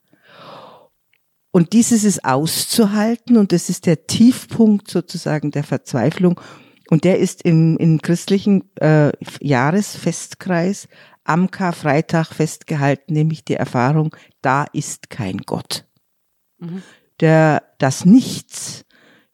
Und 1.51 1.73
dieses 1.73 2.05
ist 2.05 2.25
auszuhalten 2.25 3.37
und 3.37 3.53
das 3.53 3.69
ist 3.69 3.85
der 3.87 4.07
Tiefpunkt 4.07 4.89
sozusagen 4.89 5.51
der 5.51 5.65
Verzweiflung. 5.65 6.41
Und 6.89 7.05
der 7.05 7.19
ist 7.19 7.43
im, 7.43 7.77
im 7.77 8.01
christlichen 8.03 8.65
äh, 8.77 9.13
Jahresfestkreis 9.41 10.89
am 11.25 11.51
Karfreitag 11.51 12.33
festgehalten, 12.33 13.13
nämlich 13.13 13.45
die 13.45 13.55
Erfahrung, 13.55 14.17
da 14.43 14.65
ist 14.73 15.11
kein 15.11 15.39
Gott. 15.39 15.85
Mhm. 16.59 16.83
Der, 17.21 17.63
das 17.79 18.05
Nichts 18.05 18.85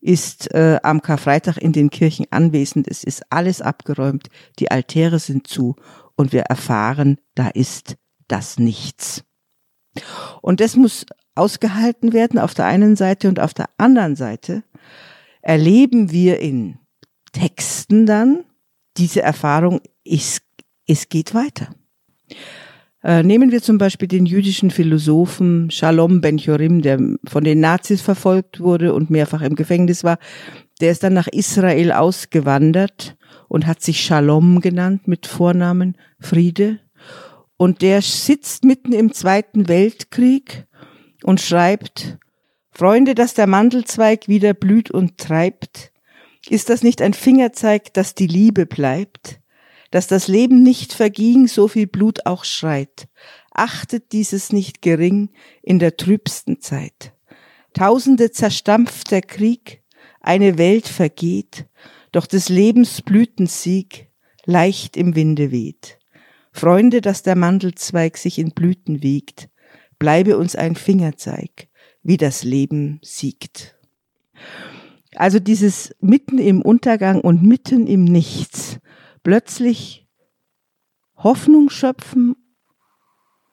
ist 0.01 0.53
äh, 0.55 0.79
am 0.83 1.03
Karfreitag 1.03 1.57
in 1.57 1.73
den 1.73 1.91
Kirchen 1.91 2.27
anwesend. 2.31 2.89
Es 2.89 3.05
ist 3.05 3.23
alles 3.31 3.61
abgeräumt, 3.61 4.29
die 4.59 4.71
Altäre 4.71 5.19
sind 5.19 5.47
zu 5.47 5.77
und 6.17 6.33
wir 6.33 6.43
erfahren, 6.43 7.19
da 7.35 7.49
ist 7.49 7.97
das 8.29 8.59
Nichts. 8.59 9.25
Und 10.43 10.61
das 10.61 10.77
muss 10.77 11.07
ausgehalten 11.35 12.13
werden 12.13 12.39
auf 12.39 12.55
der 12.55 12.67
einen 12.67 12.97
Seite 12.97 13.29
und 13.29 13.41
auf 13.41 13.55
der 13.55 13.69
anderen 13.79 14.17
Seite 14.17 14.63
erleben 15.43 16.11
wir 16.11 16.41
in 16.41 16.79
Texten 17.33 18.07
dann 18.07 18.45
diese 18.97 19.23
Erfahrung, 19.23 19.81
es, 20.05 20.41
es 20.87 21.09
geht 21.09 21.35
weiter. 21.35 21.69
Äh, 23.07 23.23
nehmen 23.23 23.53
wir 23.53 23.63
zum 23.63 23.79
Beispiel 23.79 24.09
den 24.09 24.27
jüdischen 24.27 24.73
Philosophen 24.73 25.71
Shalom 25.71 26.21
Ben-Chorim, 26.21 26.83
der 26.83 26.99
von 27.25 27.45
den 27.45 27.61
Nazis 27.61 28.03
verfolgt 28.03 28.59
wurde 28.59 28.93
und 28.95 29.11
mehrfach 29.11 29.43
im 29.43 29.55
Gefängnis 29.55 30.03
war. 30.03 30.19
Der 30.81 30.91
ist 30.91 31.05
dann 31.05 31.15
nach 31.15 31.29
Israel 31.29 31.93
ausgewandert 31.93 33.17
und 33.47 33.69
hat 33.69 33.81
sich 33.81 34.01
Shalom 34.01 34.61
genannt 34.61 35.07
mit 35.07 35.29
Vornamen 35.29 35.97
Friede. 36.19 36.81
Und 37.57 37.81
der 37.81 38.03
sitzt 38.03 38.65
mitten 38.65 38.93
im 38.93 39.13
Zweiten 39.13 39.69
Weltkrieg 39.69 40.67
und 41.23 41.41
schreibt, 41.41 42.19
Freunde, 42.73 43.15
dass 43.15 43.35
der 43.35 43.47
Mandelzweig 43.47 44.27
wieder 44.27 44.53
blüht 44.53 44.91
und 44.91 45.17
treibt, 45.17 45.93
ist 46.49 46.71
das 46.71 46.83
nicht 46.83 47.01
ein 47.01 47.15
Fingerzeig, 47.15 47.95
dass 47.95 48.17
die 48.17 48.27
Liebe 48.27 48.67
bleibt, 48.67 49.39
dass 49.91 50.07
das 50.07 50.29
Leben 50.29 50.63
nicht 50.63 50.93
verging, 50.93 51.47
so 51.49 51.69
viel 51.69 51.87
Blut 51.87 52.27
auch 52.27 52.45
schreit? 52.45 53.09
Achtet 53.53 54.13
dieses 54.13 54.53
nicht 54.53 54.83
gering 54.83 55.31
in 55.63 55.79
der 55.79 55.97
trübsten 55.97 56.61
Zeit. 56.61 57.15
Tausende 57.73 58.31
zerstampft 58.31 59.11
der 59.11 59.23
Krieg, 59.23 59.83
eine 60.21 60.59
Welt 60.59 60.89
vergeht, 60.89 61.67
doch 62.13 62.27
des 62.27 62.49
Lebens 62.49 63.03
Blütensieg 63.03 64.09
leicht 64.45 64.97
im 64.97 65.15
Winde 65.15 65.51
weht. 65.51 65.99
Freunde, 66.53 67.01
dass 67.01 67.23
der 67.23 67.37
Mandelzweig 67.37 68.17
sich 68.17 68.39
in 68.39 68.53
Blüten 68.53 69.03
wiegt, 69.03 69.51
bleibe 69.99 70.39
uns 70.39 70.57
ein 70.57 70.75
Fingerzeig, 70.75 71.69
wie 72.03 72.17
das 72.17 72.45
Leben 72.45 72.99
siegt. 73.03 73.77
Also 75.15 75.39
dieses 75.39 75.95
mitten 76.01 76.39
im 76.39 76.63
Untergang 76.63 77.21
und 77.21 77.43
mitten 77.43 77.87
im 77.87 78.05
Nichts 78.05 78.79
plötzlich 79.27 80.07
Hoffnung 81.17 81.69
schöpfen 81.69 82.37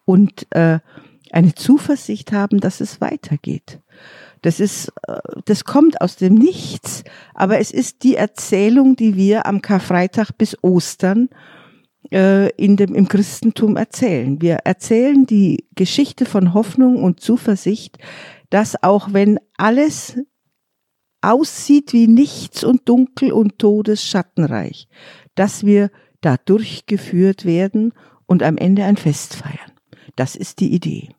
und 0.05 0.45
äh, 0.51 0.77
eine 1.31 1.55
Zuversicht 1.55 2.31
haben, 2.31 2.59
dass 2.59 2.79
es 2.79 3.01
weitergeht. 3.01 3.81
Das 4.43 4.59
ist, 4.59 4.89
äh, 5.07 5.17
das 5.45 5.63
kommt 5.63 5.99
aus 5.99 6.15
dem 6.15 6.36
Nichts, 6.36 7.03
aber 7.33 7.57
es 7.57 7.71
ist 7.71 8.03
die 8.03 8.15
Erzählung, 8.15 8.95
die 8.95 9.15
wir 9.15 9.47
am 9.47 9.63
Karfreitag 9.63 10.38
bis 10.38 10.55
Ostern 10.63 11.29
äh, 12.12 12.51
in 12.51 12.77
dem, 12.77 12.93
im 12.93 13.07
Christentum 13.07 13.75
erzählen. 13.75 14.39
Wir 14.43 14.57
erzählen 14.65 15.25
die 15.25 15.65
Geschichte 15.73 16.25
von 16.27 16.53
Hoffnung 16.53 17.01
und 17.01 17.19
Zuversicht, 17.19 17.97
dass 18.51 18.83
auch 18.83 19.12
wenn 19.12 19.39
alles 19.57 20.17
aussieht 21.23 21.93
wie 21.93 22.07
nichts 22.07 22.63
und 22.63 22.88
dunkel 22.89 23.31
und 23.31 23.57
todesschattenreich, 23.57 24.88
dass 25.36 25.65
wir 25.65 25.91
da 26.22 26.38
durchgeführt 26.38 27.46
werden 27.46 27.93
und 28.26 28.43
am 28.43 28.58
Ende 28.58 28.86
ein 28.86 28.98
Fest 28.98 29.36
feiern. 29.36 29.72
Das 30.15 30.36
ist 30.36 30.60
die 30.60 30.74
Idee. 30.74 31.10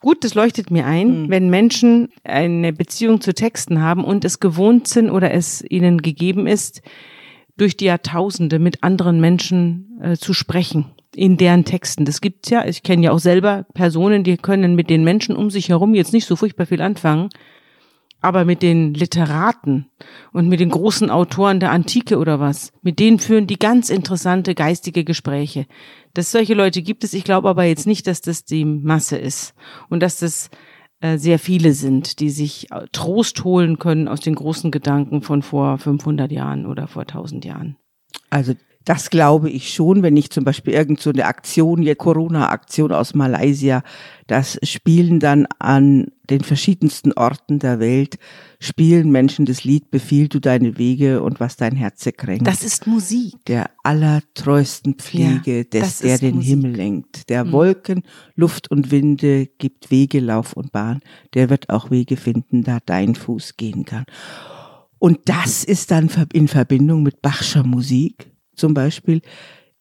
Gut, 0.00 0.24
das 0.24 0.34
leuchtet 0.34 0.70
mir 0.70 0.86
ein, 0.86 1.24
mhm. 1.24 1.30
wenn 1.30 1.50
Menschen 1.50 2.08
eine 2.24 2.72
Beziehung 2.72 3.20
zu 3.20 3.34
Texten 3.34 3.82
haben 3.82 4.02
und 4.02 4.24
es 4.24 4.40
gewohnt 4.40 4.88
sind 4.88 5.10
oder 5.10 5.32
es 5.32 5.62
ihnen 5.68 6.00
gegeben 6.00 6.46
ist, 6.46 6.80
durch 7.58 7.76
die 7.76 7.84
Jahrtausende 7.84 8.58
mit 8.58 8.82
anderen 8.82 9.20
Menschen 9.20 10.00
äh, 10.00 10.16
zu 10.16 10.32
sprechen 10.32 10.86
in 11.14 11.36
deren 11.36 11.66
Texten. 11.66 12.06
Das 12.06 12.22
gibt's 12.22 12.48
ja. 12.48 12.64
Ich 12.64 12.82
kenne 12.82 13.04
ja 13.04 13.12
auch 13.12 13.18
selber 13.18 13.66
Personen, 13.74 14.24
die 14.24 14.38
können 14.38 14.74
mit 14.74 14.88
den 14.88 15.04
Menschen 15.04 15.36
um 15.36 15.50
sich 15.50 15.68
herum 15.68 15.94
jetzt 15.94 16.14
nicht 16.14 16.24
so 16.24 16.36
furchtbar 16.36 16.64
viel 16.66 16.80
anfangen, 16.80 17.28
aber 18.20 18.44
mit 18.44 18.62
den 18.62 18.94
Literaten 18.94 19.86
und 20.32 20.48
mit 20.48 20.60
den 20.60 20.70
großen 20.70 21.10
Autoren 21.10 21.60
der 21.60 21.72
Antike 21.72 22.18
oder 22.18 22.40
was, 22.40 22.72
mit 22.82 22.98
denen 22.98 23.18
führen 23.18 23.46
die 23.46 23.58
ganz 23.58 23.90
interessante 23.90 24.54
geistige 24.54 25.04
Gespräche. 25.04 25.66
Dass 26.14 26.32
solche 26.32 26.54
Leute 26.54 26.82
gibt 26.82 27.04
es, 27.04 27.14
ich 27.14 27.24
glaube 27.24 27.48
aber 27.48 27.64
jetzt 27.64 27.86
nicht, 27.86 28.06
dass 28.06 28.20
das 28.20 28.44
die 28.44 28.64
Masse 28.64 29.16
ist 29.16 29.54
und 29.88 30.00
dass 30.00 30.18
das 30.18 30.50
äh, 31.00 31.16
sehr 31.16 31.38
viele 31.38 31.72
sind, 31.72 32.20
die 32.20 32.30
sich 32.30 32.70
äh, 32.70 32.86
Trost 32.92 33.42
holen 33.44 33.78
können 33.78 34.08
aus 34.08 34.20
den 34.20 34.34
großen 34.34 34.70
Gedanken 34.70 35.22
von 35.22 35.42
vor 35.42 35.78
500 35.78 36.30
Jahren 36.30 36.66
oder 36.66 36.88
vor 36.88 37.02
1000 37.02 37.44
Jahren. 37.44 37.76
Also 38.28 38.54
das 38.90 39.08
glaube 39.08 39.48
ich 39.48 39.72
schon, 39.72 40.02
wenn 40.02 40.16
ich 40.16 40.30
zum 40.30 40.42
Beispiel 40.42 40.74
irgend 40.74 40.98
so 41.00 41.10
eine 41.10 41.26
Aktion, 41.26 41.80
ja 41.80 41.94
Corona-Aktion 41.94 42.90
aus 42.90 43.14
Malaysia, 43.14 43.84
das 44.26 44.58
spielen 44.64 45.20
dann 45.20 45.46
an 45.60 46.08
den 46.28 46.40
verschiedensten 46.40 47.12
Orten 47.12 47.60
der 47.60 47.78
Welt, 47.78 48.18
spielen 48.58 49.12
Menschen 49.12 49.44
das 49.44 49.62
Lied 49.62 49.92
Befiehl 49.92 50.26
du 50.26 50.40
deine 50.40 50.76
Wege 50.76 51.22
und 51.22 51.38
was 51.38 51.56
dein 51.56 51.76
Herze 51.76 52.10
kränkt. 52.10 52.48
Das 52.48 52.64
ist 52.64 52.88
Musik. 52.88 53.34
Der 53.46 53.70
allertreuesten 53.84 54.94
Pflege, 54.94 55.58
ja, 55.58 55.62
des, 55.62 55.98
der 56.00 56.18
den 56.18 56.34
Musik. 56.34 56.50
Himmel 56.50 56.72
lenkt. 56.72 57.30
Der 57.30 57.44
mhm. 57.44 57.52
Wolken, 57.52 58.02
Luft 58.34 58.72
und 58.72 58.90
Winde 58.90 59.46
gibt 59.58 59.92
Wege, 59.92 60.18
Lauf 60.18 60.54
und 60.54 60.72
Bahn. 60.72 60.98
Der 61.34 61.48
wird 61.48 61.70
auch 61.70 61.92
Wege 61.92 62.16
finden, 62.16 62.64
da 62.64 62.78
dein 62.84 63.14
Fuß 63.14 63.56
gehen 63.56 63.84
kann. 63.84 64.04
Und 64.98 65.20
das 65.26 65.62
ist 65.62 65.92
dann 65.92 66.10
in 66.32 66.48
Verbindung 66.48 67.04
mit 67.04 67.22
Bachscher 67.22 67.62
Musik 67.62 68.30
zum 68.60 68.74
Beispiel. 68.74 69.22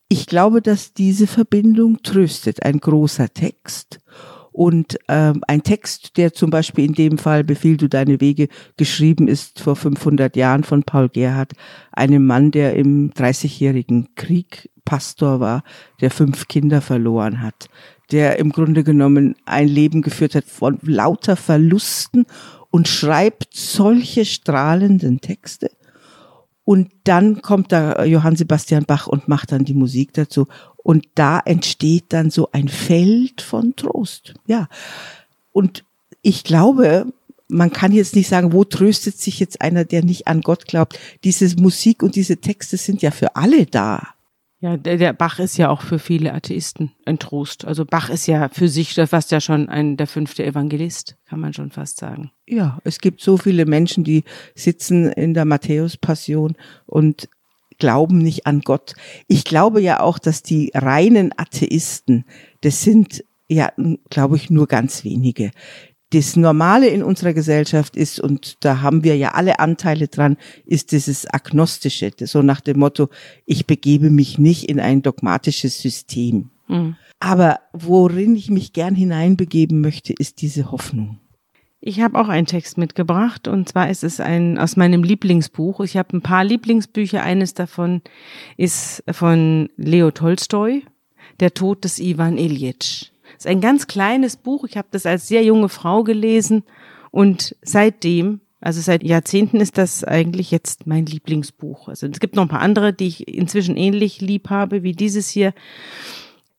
Ich 0.08 0.26
glaube, 0.26 0.62
dass 0.64 0.94
diese 0.94 1.28
Verbindung 1.28 2.02
tröstet. 2.02 2.64
Ein 2.64 2.80
großer 2.80 3.32
Text 3.32 4.00
und 4.52 4.98
ähm, 5.08 5.42
ein 5.48 5.64
Text, 5.64 6.18
der 6.18 6.34
zum 6.34 6.50
Beispiel 6.50 6.84
in 6.84 6.94
dem 6.94 7.18
Fall 7.18 7.44
Befiehl 7.44 7.78
du 7.78 7.88
deine 7.88 8.20
Wege 8.20 8.48
geschrieben 8.78 9.28
ist 9.28 9.62
vor 9.62 9.76
500 9.76 10.36
Jahren 10.36 10.64
von 10.64 10.84
Paul 10.84 11.08
Gerhardt, 11.08 11.54
einem 11.92 12.26
Mann, 12.26 12.52
der 12.52 12.76
im 12.76 13.12
Dreißigjährigen 13.12 14.16
Krieg 14.16 14.70
Pastor 14.84 15.40
war, 15.40 15.64
der 16.02 16.10
fünf 16.12 16.48
Kinder 16.48 16.82
verloren 16.82 17.42
hat, 17.42 17.70
der 18.12 18.40
im 18.40 18.52
Grunde 18.52 18.84
genommen 18.84 19.36
ein 19.46 19.68
Leben 19.68 20.02
geführt 20.02 20.36
hat 20.36 20.46
von 20.46 20.80
lauter 20.82 21.36
Verlusten 21.36 22.26
und 22.72 22.88
schreibt 22.88 23.54
solche 23.54 24.26
strahlenden 24.26 25.22
Texte. 25.22 25.70
Und 26.70 26.92
dann 27.04 27.42
kommt 27.42 27.72
da 27.72 28.04
Johann 28.04 28.36
Sebastian 28.36 28.86
Bach 28.86 29.08
und 29.08 29.28
macht 29.28 29.52
dann 29.52 29.66
die 29.66 29.74
Musik 29.74 30.14
dazu. 30.14 30.46
Und 30.78 31.08
da 31.16 31.40
entsteht 31.40 32.14
dann 32.14 32.30
so 32.30 32.50
ein 32.52 32.68
Feld 32.68 33.42
von 33.42 33.76
Trost. 33.76 34.36
Ja. 34.46 34.68
Und 35.52 35.84
ich 36.22 36.44
glaube, 36.44 37.08
man 37.48 37.74
kann 37.74 37.92
jetzt 37.92 38.16
nicht 38.16 38.28
sagen, 38.28 38.54
wo 38.54 38.66
tröstet 38.66 39.18
sich 39.18 39.40
jetzt 39.40 39.62
einer, 39.62 39.84
der 39.84 40.04
nicht 40.04 40.28
an 40.28 40.42
Gott 40.42 40.68
glaubt. 40.68 41.00
Diese 41.24 41.60
Musik 41.60 42.04
und 42.04 42.16
diese 42.16 42.38
Texte 42.38 42.78
sind 42.78 43.02
ja 43.02 43.10
für 43.10 43.36
alle 43.36 43.66
da. 43.66 44.10
Ja, 44.62 44.76
der, 44.76 44.98
der, 44.98 45.14
Bach 45.14 45.40
ist 45.40 45.58
ja 45.58 45.70
auch 45.70 45.82
für 45.82 46.00
viele 46.00 46.34
Atheisten 46.34 46.92
ein 47.06 47.18
Trost. 47.18 47.64
Also 47.64 47.86
Bach 47.86 48.10
ist 48.10 48.28
ja 48.28 48.50
für 48.50 48.68
sich 48.68 48.94
fast 48.94 49.32
ja 49.32 49.40
schon 49.40 49.70
ein 49.70 49.96
der 49.96 50.08
fünfte 50.08 50.46
Evangelist, 50.46 51.16
kann 51.26 51.40
man 51.40 51.54
schon 51.54 51.72
fast 51.72 51.98
sagen. 51.98 52.32
Ja, 52.46 52.80
es 52.84 53.00
gibt 53.00 53.22
so 53.22 53.38
viele 53.38 53.66
Menschen, 53.66 54.04
die 54.04 54.26
sitzen 54.56 55.12
in 55.14 55.34
der 55.34 55.46
Matthäus-Passion 55.46 56.58
und 56.86 57.30
glauben 57.78 58.18
nicht 58.18 58.46
an 58.46 58.60
Gott. 58.60 58.96
Ich 59.28 59.46
glaube 59.46 59.82
ja 59.82 60.02
auch, 60.02 60.20
dass 60.20 60.44
die 60.44 60.72
reinen 60.76 61.32
Atheisten, 61.38 62.26
das 62.60 62.82
sind 62.84 63.24
ja, 63.48 63.72
glaube 64.10 64.36
ich, 64.36 64.50
nur 64.50 64.68
ganz 64.68 65.04
wenige 65.04 65.52
das 66.12 66.36
Normale 66.36 66.88
in 66.88 67.04
unserer 67.04 67.34
Gesellschaft 67.34 67.96
ist, 67.96 68.20
und 68.20 68.64
da 68.64 68.82
haben 68.82 69.04
wir 69.04 69.16
ja 69.16 69.32
alle 69.34 69.60
Anteile 69.60 70.08
dran, 70.08 70.38
ist 70.66 70.92
dieses 70.92 71.32
Agnostische, 71.32 72.12
so 72.22 72.42
nach 72.42 72.62
dem 72.62 72.80
Motto, 72.80 73.10
ich 73.46 73.68
begebe 73.68 74.10
mich 74.10 74.40
nicht 74.40 74.70
in 74.70 74.80
ein 74.80 75.02
dogmatisches 75.02 75.82
System. 75.82 76.50
Mhm. 76.68 76.96
Aber 77.20 77.60
worin 77.74 78.36
ich 78.36 78.50
mich 78.50 78.74
gern 78.74 78.96
hineinbegeben 78.96 79.82
möchte, 79.82 80.14
ist 80.14 80.42
diese 80.42 80.72
Hoffnung. 80.72 81.20
Ich 81.82 82.02
habe 82.02 82.20
auch 82.20 82.28
einen 82.28 82.48
Text 82.48 82.78
mitgebracht 82.78 83.48
und 83.48 83.70
zwar 83.70 83.90
ist 83.90 84.04
es 84.04 84.20
ein 84.20 84.58
aus 84.58 84.76
meinem 84.76 85.04
Lieblingsbuch. 85.04 85.80
Ich 85.82 85.96
habe 85.96 86.18
ein 86.18 86.22
paar 86.22 86.44
Lieblingsbücher. 86.44 87.24
Eines 87.24 87.54
davon 87.54 88.02
ist 88.58 89.04
von 89.10 89.70
Leo 89.78 90.12
Tolstoi, 90.12 90.84
Der 91.40 91.54
Tod 91.54 91.86
des 91.86 92.00
Ivan 92.00 92.38
Ilyich. 92.38 93.14
Es 93.38 93.46
ist 93.46 93.52
ein 93.52 93.62
ganz 93.62 93.88
kleines 93.88 94.38
Buch. 94.38 94.66
Ich 94.66 94.78
habe 94.78 94.88
das 94.92 95.06
als 95.06 95.28
sehr 95.28 95.44
junge 95.44 95.70
Frau 95.70 96.04
gelesen 96.04 96.64
und 97.12 97.56
seitdem, 97.62 98.42
also 98.62 98.82
seit 98.82 99.04
Jahrzehnten 99.04 99.58
ist 99.58 99.78
das 99.78 100.04
eigentlich 100.04 100.52
jetzt 100.52 100.88
mein 100.88 101.06
Lieblingsbuch. 101.06 101.88
Also 101.88 102.08
es 102.08 102.20
gibt 102.20 102.36
noch 102.36 102.44
ein 102.44 102.50
paar 102.50 102.62
andere, 102.62 102.94
die 102.94 103.08
ich 103.08 103.28
inzwischen 103.28 103.78
ähnlich 103.78 104.22
lieb 104.22 104.50
habe 104.50 104.84
wie 104.84 104.94
dieses 104.94 105.30
hier. 105.30 105.54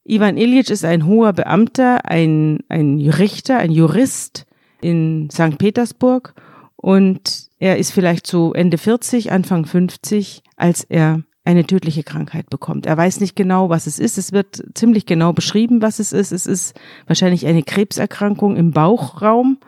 Ivan 0.04 0.38
Ilyich 0.38 0.70
ist 0.70 0.84
ein 0.84 1.06
hoher 1.06 1.32
Beamter, 1.32 2.04
ein, 2.06 2.60
ein 2.68 2.98
Richter, 2.98 3.58
ein 3.58 3.70
Jurist 3.70 4.46
in 4.80 5.28
St. 5.30 5.58
Petersburg 5.58 6.34
und 6.76 7.50
er 7.58 7.76
ist 7.76 7.92
vielleicht 7.92 8.26
so 8.26 8.54
Ende 8.54 8.78
40, 8.78 9.30
Anfang 9.30 9.66
50, 9.66 10.42
als 10.56 10.84
er 10.84 11.22
eine 11.44 11.66
tödliche 11.66 12.02
Krankheit 12.02 12.50
bekommt. 12.50 12.86
Er 12.86 12.96
weiß 12.96 13.20
nicht 13.20 13.34
genau, 13.34 13.70
was 13.70 13.86
es 13.86 13.98
ist. 13.98 14.18
Es 14.18 14.32
wird 14.32 14.62
ziemlich 14.74 15.06
genau 15.06 15.32
beschrieben, 15.32 15.80
was 15.80 15.98
es 15.98 16.12
ist. 16.12 16.32
Es 16.32 16.46
ist 16.46 16.78
wahrscheinlich 17.06 17.46
eine 17.46 17.62
Krebserkrankung 17.62 18.56
im 18.56 18.72
Bauchraum. 18.72 19.58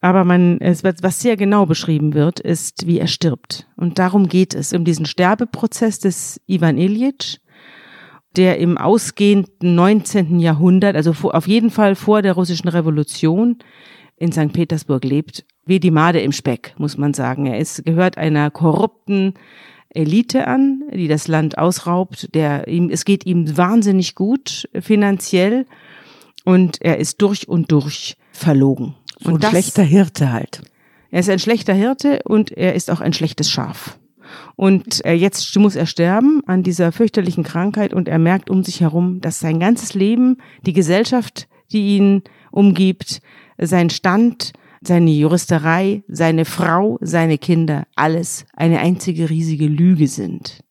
Aber 0.00 0.24
man, 0.24 0.60
es 0.60 0.84
wird, 0.84 1.02
was 1.02 1.20
sehr 1.20 1.36
genau 1.36 1.66
beschrieben 1.66 2.14
wird, 2.14 2.38
ist, 2.38 2.86
wie 2.86 2.98
er 2.98 3.06
stirbt. 3.06 3.66
Und 3.76 3.98
darum 3.98 4.28
geht 4.28 4.54
es, 4.54 4.72
um 4.72 4.84
diesen 4.84 5.06
Sterbeprozess 5.06 5.98
des 5.98 6.40
Ivan 6.46 6.76
Ilyich, 6.76 7.40
der 8.36 8.58
im 8.58 8.76
ausgehenden 8.76 9.74
19. 9.74 10.38
Jahrhundert, 10.38 10.94
also 10.94 11.14
auf 11.30 11.48
jeden 11.48 11.70
Fall 11.70 11.94
vor 11.94 12.20
der 12.20 12.34
russischen 12.34 12.68
Revolution 12.68 13.58
in 14.18 14.32
St. 14.32 14.52
Petersburg 14.52 15.04
lebt, 15.04 15.46
wie 15.64 15.80
die 15.80 15.90
Made 15.90 16.20
im 16.20 16.32
Speck, 16.32 16.74
muss 16.78 16.98
man 16.98 17.14
sagen. 17.14 17.46
Er 17.46 17.58
ist, 17.58 17.84
gehört 17.84 18.18
einer 18.18 18.50
korrupten, 18.50 19.34
Elite 19.96 20.46
an, 20.46 20.82
die 20.92 21.08
das 21.08 21.28
Land 21.28 21.58
ausraubt. 21.58 22.34
Der, 22.34 22.68
ihm, 22.68 22.90
es 22.90 23.04
geht 23.04 23.26
ihm 23.26 23.56
wahnsinnig 23.56 24.14
gut 24.14 24.68
finanziell 24.78 25.66
und 26.44 26.80
er 26.80 26.98
ist 26.98 27.20
durch 27.22 27.48
und 27.48 27.72
durch 27.72 28.16
verlogen. 28.32 28.94
So 29.18 29.30
ein 29.30 29.40
das, 29.40 29.50
schlechter 29.50 29.82
Hirte 29.82 30.32
halt. 30.32 30.62
Er 31.10 31.20
ist 31.20 31.30
ein 31.30 31.38
schlechter 31.38 31.74
Hirte 31.74 32.20
und 32.24 32.52
er 32.52 32.74
ist 32.74 32.90
auch 32.90 33.00
ein 33.00 33.12
schlechtes 33.12 33.50
Schaf. 33.50 33.98
Und 34.56 35.04
äh, 35.04 35.12
jetzt 35.12 35.56
muss 35.58 35.76
er 35.76 35.86
sterben 35.86 36.42
an 36.46 36.62
dieser 36.62 36.92
fürchterlichen 36.92 37.44
Krankheit 37.44 37.94
und 37.94 38.08
er 38.08 38.18
merkt 38.18 38.50
um 38.50 38.64
sich 38.64 38.80
herum, 38.80 39.20
dass 39.20 39.40
sein 39.40 39.60
ganzes 39.60 39.94
Leben, 39.94 40.38
die 40.64 40.72
Gesellschaft, 40.72 41.48
die 41.72 41.96
ihn 41.96 42.22
umgibt, 42.50 43.20
sein 43.58 43.90
Stand, 43.90 44.52
seine 44.86 45.10
Juristerei, 45.10 46.02
seine 46.08 46.44
Frau, 46.44 46.98
seine 47.00 47.38
Kinder, 47.38 47.86
alles 47.94 48.46
eine 48.54 48.80
einzige 48.80 49.30
riesige 49.30 49.66
Lüge 49.66 50.08
sind. 50.08 50.62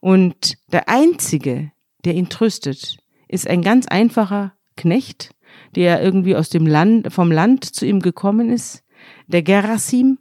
Und 0.00 0.54
der 0.72 0.88
einzige, 0.88 1.72
der 2.04 2.14
ihn 2.14 2.28
tröstet, 2.28 2.98
ist 3.28 3.48
ein 3.48 3.62
ganz 3.62 3.86
einfacher 3.86 4.52
Knecht, 4.76 5.34
der 5.74 6.02
irgendwie 6.02 6.36
aus 6.36 6.48
dem 6.48 6.66
Land, 6.66 7.12
vom 7.12 7.32
Land 7.32 7.64
zu 7.64 7.86
ihm 7.86 8.00
gekommen 8.00 8.50
ist, 8.50 8.84
der 9.26 9.42
Gerasim, 9.42 10.18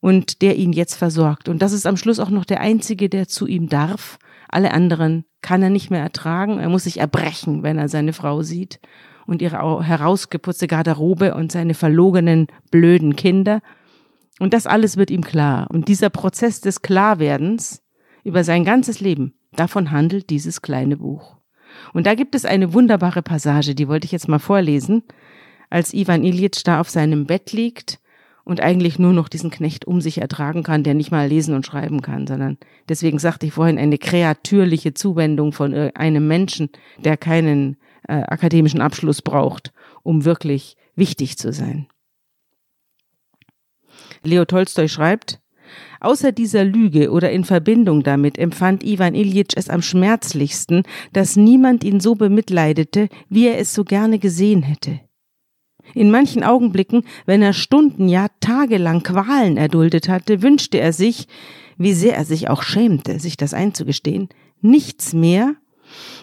und 0.00 0.42
der 0.42 0.56
ihn 0.56 0.74
jetzt 0.74 0.96
versorgt. 0.96 1.48
Und 1.48 1.62
das 1.62 1.72
ist 1.72 1.86
am 1.86 1.96
Schluss 1.96 2.20
auch 2.20 2.28
noch 2.28 2.44
der 2.44 2.60
einzige, 2.60 3.08
der 3.08 3.26
zu 3.26 3.46
ihm 3.46 3.70
darf. 3.70 4.18
Alle 4.50 4.70
anderen 4.70 5.24
kann 5.40 5.62
er 5.62 5.70
nicht 5.70 5.90
mehr 5.90 6.02
ertragen. 6.02 6.58
Er 6.58 6.68
muss 6.68 6.84
sich 6.84 7.00
erbrechen, 7.00 7.62
wenn 7.62 7.78
er 7.78 7.88
seine 7.88 8.12
Frau 8.12 8.42
sieht 8.42 8.80
und 9.26 9.42
ihre 9.42 9.86
herausgeputzte 9.86 10.66
Garderobe 10.66 11.34
und 11.34 11.52
seine 11.52 11.74
verlogenen, 11.74 12.46
blöden 12.70 13.16
Kinder. 13.16 13.60
Und 14.38 14.52
das 14.54 14.66
alles 14.66 14.96
wird 14.96 15.10
ihm 15.10 15.22
klar. 15.22 15.68
Und 15.70 15.88
dieser 15.88 16.10
Prozess 16.10 16.60
des 16.60 16.82
Klarwerdens 16.82 17.82
über 18.24 18.44
sein 18.44 18.64
ganzes 18.64 19.00
Leben, 19.00 19.34
davon 19.52 19.90
handelt 19.90 20.30
dieses 20.30 20.62
kleine 20.62 20.96
Buch. 20.96 21.36
Und 21.92 22.06
da 22.06 22.14
gibt 22.14 22.34
es 22.34 22.44
eine 22.44 22.72
wunderbare 22.72 23.22
Passage, 23.22 23.74
die 23.74 23.88
wollte 23.88 24.04
ich 24.06 24.12
jetzt 24.12 24.28
mal 24.28 24.38
vorlesen, 24.38 25.02
als 25.70 25.92
Ivan 25.92 26.24
Ilyich 26.24 26.62
da 26.64 26.80
auf 26.80 26.90
seinem 26.90 27.26
Bett 27.26 27.52
liegt 27.52 27.98
und 28.44 28.60
eigentlich 28.60 28.98
nur 28.98 29.12
noch 29.12 29.28
diesen 29.28 29.50
Knecht 29.50 29.86
um 29.86 30.00
sich 30.00 30.18
ertragen 30.18 30.62
kann, 30.62 30.84
der 30.84 30.94
nicht 30.94 31.10
mal 31.10 31.26
lesen 31.26 31.54
und 31.54 31.66
schreiben 31.66 32.02
kann, 32.02 32.26
sondern 32.26 32.58
deswegen 32.88 33.18
sagte 33.18 33.46
ich 33.46 33.52
vorhin 33.52 33.78
eine 33.78 33.98
kreatürliche 33.98 34.94
Zuwendung 34.94 35.52
von 35.52 35.74
einem 35.74 36.28
Menschen, 36.28 36.68
der 36.98 37.16
keinen 37.16 37.76
äh, 38.08 38.14
akademischen 38.14 38.80
Abschluss 38.80 39.22
braucht, 39.22 39.72
um 40.02 40.24
wirklich 40.24 40.76
wichtig 40.94 41.38
zu 41.38 41.52
sein. 41.52 41.86
Leo 44.22 44.44
Tolstoi 44.44 44.88
schreibt, 44.88 45.40
Außer 46.00 46.32
dieser 46.32 46.64
Lüge 46.64 47.10
oder 47.10 47.30
in 47.30 47.44
Verbindung 47.44 48.02
damit 48.02 48.38
empfand 48.38 48.84
Ivan 48.84 49.14
Ilyich 49.14 49.56
es 49.56 49.70
am 49.70 49.82
schmerzlichsten, 49.82 50.82
dass 51.12 51.36
niemand 51.36 51.82
ihn 51.82 52.00
so 52.00 52.14
bemitleidete, 52.14 53.08
wie 53.28 53.46
er 53.48 53.58
es 53.58 53.72
so 53.72 53.84
gerne 53.84 54.18
gesehen 54.18 54.62
hätte. 54.62 55.00
In 55.94 56.10
manchen 56.10 56.44
Augenblicken, 56.44 57.04
wenn 57.26 57.42
er 57.42 57.52
Stunden, 57.52 58.08
ja 58.08 58.28
tagelang 58.40 59.02
Qualen 59.02 59.56
erduldet 59.56 60.08
hatte, 60.08 60.42
wünschte 60.42 60.78
er 60.78 60.92
sich, 60.92 61.26
wie 61.76 61.92
sehr 61.92 62.16
er 62.16 62.24
sich 62.24 62.48
auch 62.48 62.62
schämte, 62.62 63.18
sich 63.20 63.36
das 63.36 63.54
einzugestehen, 63.54 64.28
nichts 64.60 65.12
mehr 65.12 65.56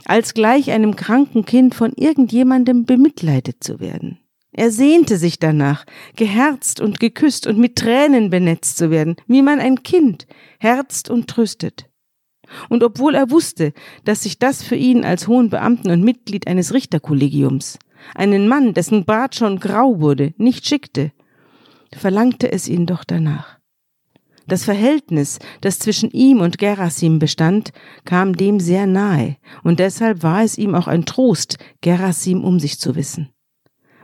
als 0.05 0.33
gleich 0.33 0.71
einem 0.71 0.95
kranken 0.95 1.45
Kind 1.45 1.75
von 1.75 1.93
irgendjemandem 1.93 2.85
bemitleidet 2.85 3.63
zu 3.63 3.79
werden. 3.79 4.19
Er 4.53 4.69
sehnte 4.71 5.17
sich 5.17 5.39
danach, 5.39 5.85
geherzt 6.15 6.81
und 6.81 6.99
geküsst 6.99 7.47
und 7.47 7.57
mit 7.57 7.77
Tränen 7.77 8.29
benetzt 8.29 8.77
zu 8.77 8.91
werden, 8.91 9.15
wie 9.27 9.41
man 9.41 9.59
ein 9.59 9.83
Kind 9.83 10.27
herzt 10.59 11.09
und 11.09 11.27
tröstet. 11.29 11.85
Und 12.67 12.83
obwohl 12.83 13.15
er 13.15 13.31
wusste, 13.31 13.71
dass 14.03 14.23
sich 14.23 14.39
das 14.39 14.61
für 14.61 14.75
ihn 14.75 15.05
als 15.05 15.29
hohen 15.29 15.49
Beamten 15.49 15.89
und 15.89 16.03
Mitglied 16.03 16.47
eines 16.47 16.73
Richterkollegiums, 16.73 17.79
einen 18.13 18.49
Mann, 18.49 18.73
dessen 18.73 19.05
Bart 19.05 19.35
schon 19.35 19.59
grau 19.59 20.01
wurde, 20.01 20.33
nicht 20.37 20.67
schickte, 20.67 21.13
verlangte 21.93 22.51
es 22.51 22.67
ihn 22.67 22.85
doch 22.85 23.05
danach. 23.05 23.60
Das 24.51 24.65
Verhältnis, 24.65 25.39
das 25.61 25.79
zwischen 25.79 26.11
ihm 26.11 26.41
und 26.41 26.57
Gerasim 26.57 27.19
bestand, 27.19 27.71
kam 28.03 28.35
dem 28.35 28.59
sehr 28.59 28.85
nahe, 28.85 29.37
und 29.63 29.79
deshalb 29.79 30.23
war 30.23 30.43
es 30.43 30.57
ihm 30.57 30.75
auch 30.75 30.87
ein 30.87 31.05
Trost, 31.05 31.57
Gerasim 31.79 32.43
um 32.43 32.59
sich 32.59 32.77
zu 32.77 32.97
wissen. 32.97 33.29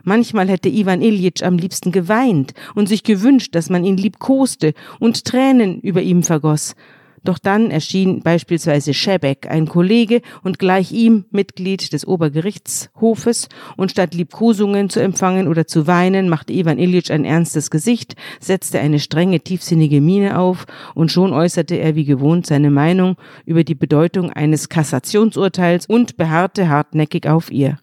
Manchmal 0.04 0.48
hätte 0.48 0.70
Ivan 0.70 1.02
Ilyich 1.02 1.44
am 1.44 1.58
liebsten 1.58 1.92
geweint 1.92 2.54
und 2.74 2.88
sich 2.88 3.02
gewünscht, 3.02 3.54
dass 3.54 3.68
man 3.68 3.84
ihn 3.84 3.98
liebkoste 3.98 4.72
und 4.98 5.26
Tränen 5.26 5.80
über 5.80 6.00
ihm 6.00 6.22
vergoss, 6.22 6.74
doch 7.24 7.38
dann 7.38 7.70
erschien 7.70 8.20
beispielsweise 8.20 8.94
Schebek, 8.94 9.50
ein 9.50 9.66
Kollege 9.66 10.22
und 10.42 10.58
gleich 10.58 10.92
ihm 10.92 11.24
Mitglied 11.30 11.92
des 11.92 12.06
Obergerichtshofes, 12.06 13.48
und 13.76 13.90
statt 13.90 14.14
Liebkosungen 14.14 14.90
zu 14.90 15.00
empfangen 15.00 15.48
oder 15.48 15.66
zu 15.66 15.86
weinen, 15.86 16.28
machte 16.28 16.52
Ivan 16.52 16.78
Ilyich 16.78 17.12
ein 17.12 17.24
ernstes 17.24 17.70
Gesicht, 17.70 18.14
setzte 18.40 18.80
eine 18.80 18.98
strenge, 18.98 19.40
tiefsinnige 19.40 20.00
Miene 20.00 20.38
auf, 20.38 20.66
und 20.94 21.10
schon 21.10 21.32
äußerte 21.32 21.76
er 21.76 21.94
wie 21.94 22.04
gewohnt 22.04 22.46
seine 22.46 22.70
Meinung 22.70 23.16
über 23.44 23.64
die 23.64 23.74
Bedeutung 23.74 24.30
eines 24.30 24.68
Kassationsurteils 24.68 25.86
und 25.86 26.16
beharrte 26.16 26.68
hartnäckig 26.68 27.28
auf 27.28 27.50
ihr. 27.50 27.78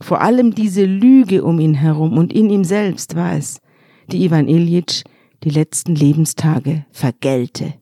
Vor 0.00 0.20
allem 0.20 0.54
diese 0.54 0.84
Lüge 0.84 1.44
um 1.44 1.60
ihn 1.60 1.74
herum 1.74 2.18
und 2.18 2.32
in 2.32 2.50
ihm 2.50 2.64
selbst 2.64 3.14
war 3.14 3.36
es, 3.36 3.60
die 4.10 4.24
Ivan 4.24 4.48
Ilyich 4.48 5.04
die 5.44 5.50
letzten 5.50 5.94
Lebenstage 5.94 6.84
vergällte. 6.90 7.74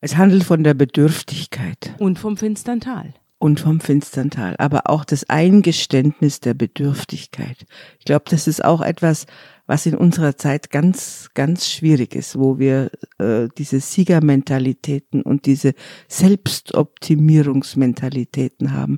Es 0.00 0.16
handelt 0.16 0.44
von 0.44 0.62
der 0.62 0.74
Bedürftigkeit. 0.74 1.94
Und 1.98 2.18
vom 2.18 2.36
finstern 2.36 2.80
Tal. 2.80 3.14
und 3.38 3.60
vom 3.60 3.80
Finsterntal, 3.80 4.56
aber 4.58 4.90
auch 4.90 5.04
das 5.04 5.30
Eingeständnis 5.30 6.40
der 6.40 6.54
Bedürftigkeit. 6.54 7.66
Ich 7.98 8.04
glaube, 8.04 8.24
das 8.28 8.48
ist 8.48 8.64
auch 8.64 8.80
etwas, 8.80 9.26
was 9.66 9.86
in 9.86 9.94
unserer 9.94 10.36
Zeit 10.36 10.70
ganz, 10.70 11.28
ganz 11.34 11.68
schwierig 11.68 12.16
ist, 12.16 12.38
wo 12.38 12.58
wir 12.58 12.90
äh, 13.18 13.48
diese 13.56 13.80
Siegermentalitäten 13.80 15.22
und 15.22 15.46
diese 15.46 15.74
Selbstoptimierungsmentalitäten 16.08 18.72
haben, 18.72 18.96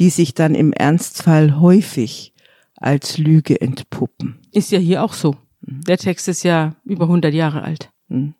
die 0.00 0.10
sich 0.10 0.34
dann 0.34 0.54
im 0.54 0.72
Ernstfall 0.72 1.60
häufig 1.60 2.34
als 2.74 3.18
Lüge 3.18 3.60
entpuppen. 3.60 4.38
Ist 4.50 4.72
ja 4.72 4.78
hier 4.78 5.04
auch 5.04 5.12
so. 5.12 5.36
Mhm. 5.60 5.82
Der 5.82 5.98
Text 5.98 6.26
ist 6.28 6.42
ja 6.42 6.74
über 6.84 7.04
100 7.04 7.34
Jahre 7.34 7.62
alt. 7.62 7.90
Mhm. 8.08 8.34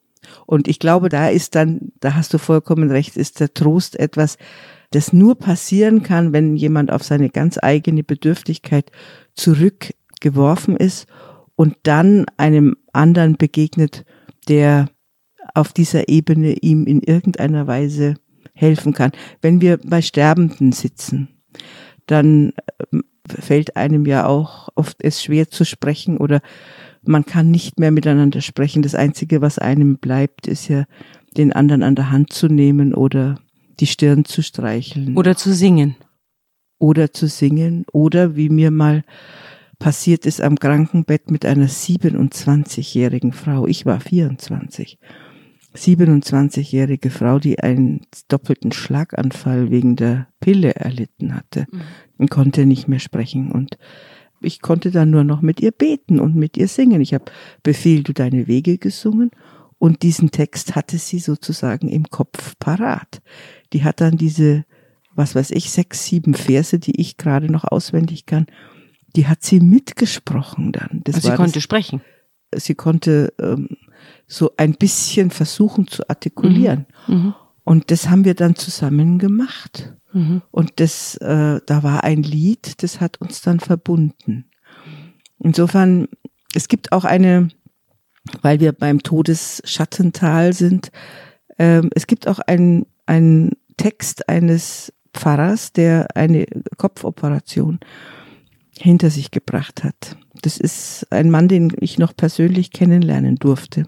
Und 0.47 0.69
ich 0.69 0.79
glaube, 0.79 1.09
da 1.09 1.29
ist 1.29 1.55
dann, 1.55 1.93
da 2.01 2.15
hast 2.15 2.33
du 2.35 2.39
vollkommen 2.39 2.91
recht, 2.91 3.17
ist 3.17 3.41
der 3.41 3.55
Trost 3.55 3.99
etwas, 3.99 4.39
das 4.91 5.13
nur 5.13 5.39
passieren 5.39 6.03
kann, 6.03 6.33
wenn 6.33 6.57
jemand 6.57 6.91
auf 6.91 7.05
seine 7.05 7.29
ganz 7.29 7.59
eigene 7.61 8.03
Bedürftigkeit 8.03 8.91
zurückgeworfen 9.35 10.77
ist 10.77 11.07
und 11.57 11.77
dann 11.83 12.27
einem 12.37 12.77
anderen 12.93 13.37
begegnet, 13.37 14.05
der 14.49 14.89
auf 15.55 15.73
dieser 15.73 16.09
Ebene 16.09 16.53
ihm 16.53 16.87
in 16.87 17.03
irgendeiner 17.03 17.67
Weise 17.67 18.15
helfen 18.55 18.93
kann. 18.93 19.13
Wenn 19.41 19.61
wir 19.61 19.79
bei 19.79 20.03
Sterbenden 20.03 20.73
sitzen, 20.73 21.29
dann 22.07 22.53
ähm, 22.93 23.05
fällt 23.29 23.77
einem 23.77 24.07
ja 24.07 24.27
auch 24.27 24.69
oft 24.75 24.97
es 25.03 25.23
schwer 25.23 25.49
zu 25.49 25.65
sprechen 25.65 26.17
oder 26.17 26.41
man 27.09 27.25
kann 27.25 27.51
nicht 27.51 27.81
mehr 27.81 27.90
miteinander 27.90 28.42
sprechen. 28.42 28.83
Das 28.83 28.94
Einzige, 28.94 29.40
was 29.40 29.59
einem 29.59 29.97
bleibt, 29.97 30.47
ist 30.47 30.68
ja, 30.68 30.85
den 31.37 31.53
anderen 31.53 31.83
an 31.83 31.94
der 31.94 32.11
Hand 32.11 32.33
zu 32.33 32.49
nehmen 32.49 32.94
oder 32.94 33.38
die 33.81 33.87
Stirn 33.87 34.25
zu 34.25 34.42
streicheln. 34.42 35.16
Oder 35.16 35.37
zu 35.37 35.53
singen. 35.53 35.97
Oder 36.79 37.12
zu 37.12 37.27
singen. 37.27 37.85
Oder 37.92 38.37
wie 38.37 38.49
mir 38.49 38.71
mal 38.71 39.05
passiert 39.79 40.27
ist 40.27 40.40
am 40.40 40.59
Krankenbett 40.59 41.31
mit 41.31 41.47
einer 41.47 41.68
27-jährigen 41.68 43.33
Frau. 43.33 43.66
Ich 43.66 43.87
war 43.87 44.01
24. 44.01 44.99
27-jährige 45.75 47.11
Frau, 47.11 47.38
die 47.38 47.61
einen 47.61 48.01
doppelten 48.29 48.73
Schlaganfall 48.73 49.71
wegen 49.71 49.97
der 49.97 50.29
Pille 50.40 50.75
erlitten 50.75 51.35
hatte 51.35 51.66
mhm. 51.71 51.81
und 52.18 52.31
konnte 52.31 52.66
nicht 52.66 52.88
mehr 52.88 52.99
sprechen. 52.99 53.53
Und 53.53 53.79
ich 54.40 54.61
konnte 54.61 54.90
dann 54.90 55.11
nur 55.11 55.24
noch 55.24 55.40
mit 55.40 55.61
ihr 55.61 55.72
beten 55.72 56.20
und 56.20 56.35
mit 56.35 56.57
ihr 56.57 56.68
singen. 56.68 57.01
Ich 57.01 57.14
habe 57.14 57.27
Befehl 57.62 58.03
du 58.03 58.12
deine 58.12 58.46
Wege 58.46 58.79
gesungen 58.79 59.31
und 59.79 60.03
diesen 60.03 60.31
Text 60.31 60.74
hatte 60.74 60.98
sie 60.98 61.18
sozusagen 61.18 61.88
im 61.88 62.05
Kopf 62.05 62.55
parat. 62.59 63.20
Die 63.72 63.85
hat 63.85 64.01
dann 64.01 64.16
diese, 64.16 64.64
was 65.14 65.35
weiß 65.35 65.51
ich, 65.53 65.70
sechs, 65.70 66.05
sieben 66.05 66.35
Verse, 66.35 66.79
die 66.79 67.01
ich 67.01 67.16
gerade 67.16 67.51
noch 67.51 67.64
auswendig 67.64 68.27
kann, 68.27 68.46
die 69.16 69.27
hat 69.27 69.42
sie 69.42 69.61
mitgesprochen 69.61 70.72
dann. 70.72 71.01
Das 71.05 71.16
also 71.16 71.31
sie 71.31 71.37
konnte 71.37 71.55
das, 71.55 71.62
sprechen. 71.62 72.03
Sie 72.55 72.74
konnte 72.74 73.33
ähm, 73.40 73.68
so 74.27 74.53
ein 74.57 74.74
bisschen 74.74 75.31
versuchen 75.31 75.87
zu 75.87 76.09
artikulieren. 76.09 76.87
Mhm. 77.07 77.14
Mhm. 77.14 77.35
Und 77.64 77.90
das 77.90 78.09
haben 78.09 78.24
wir 78.24 78.35
dann 78.35 78.57
zusammen 78.57 79.18
gemacht. 79.18 79.94
Und 80.51 80.81
das, 80.81 81.16
äh, 81.16 81.61
da 81.64 81.83
war 81.83 82.05
ein 82.05 82.23
Lied, 82.23 82.83
das 82.83 83.01
hat 83.01 83.21
uns 83.21 83.42
dann 83.42 83.61
verbunden. 83.61 84.47
Insofern, 85.38 86.09
es 86.55 86.68
gibt 86.68 86.92
auch 86.92 87.05
eine, 87.05 87.49
weil 88.42 88.61
wir 88.61 88.73
beim 88.73 89.03
Todesschattental 89.03 90.53
sind, 90.53 90.90
äh, 91.59 91.83
es 91.94 92.07
gibt 92.07 92.27
auch 92.27 92.40
einen 92.40 92.87
Text 93.77 94.29
eines 94.29 94.92
Pfarrers, 95.12 95.73
der 95.73 96.09
eine 96.16 96.47
Kopfoperation 96.77 97.81
hinter 98.79 99.11
sich 99.11 99.31
gebracht 99.31 99.85
hat. 99.85 100.16
Das 100.42 100.59
ist 100.59 101.07
ein 101.11 101.31
Mann, 101.31 101.49
den 101.49 101.73
ich 101.81 101.99
noch 101.99 102.14
persönlich 102.16 102.71
kennenlernen 102.71 103.37
durfte. 103.37 103.87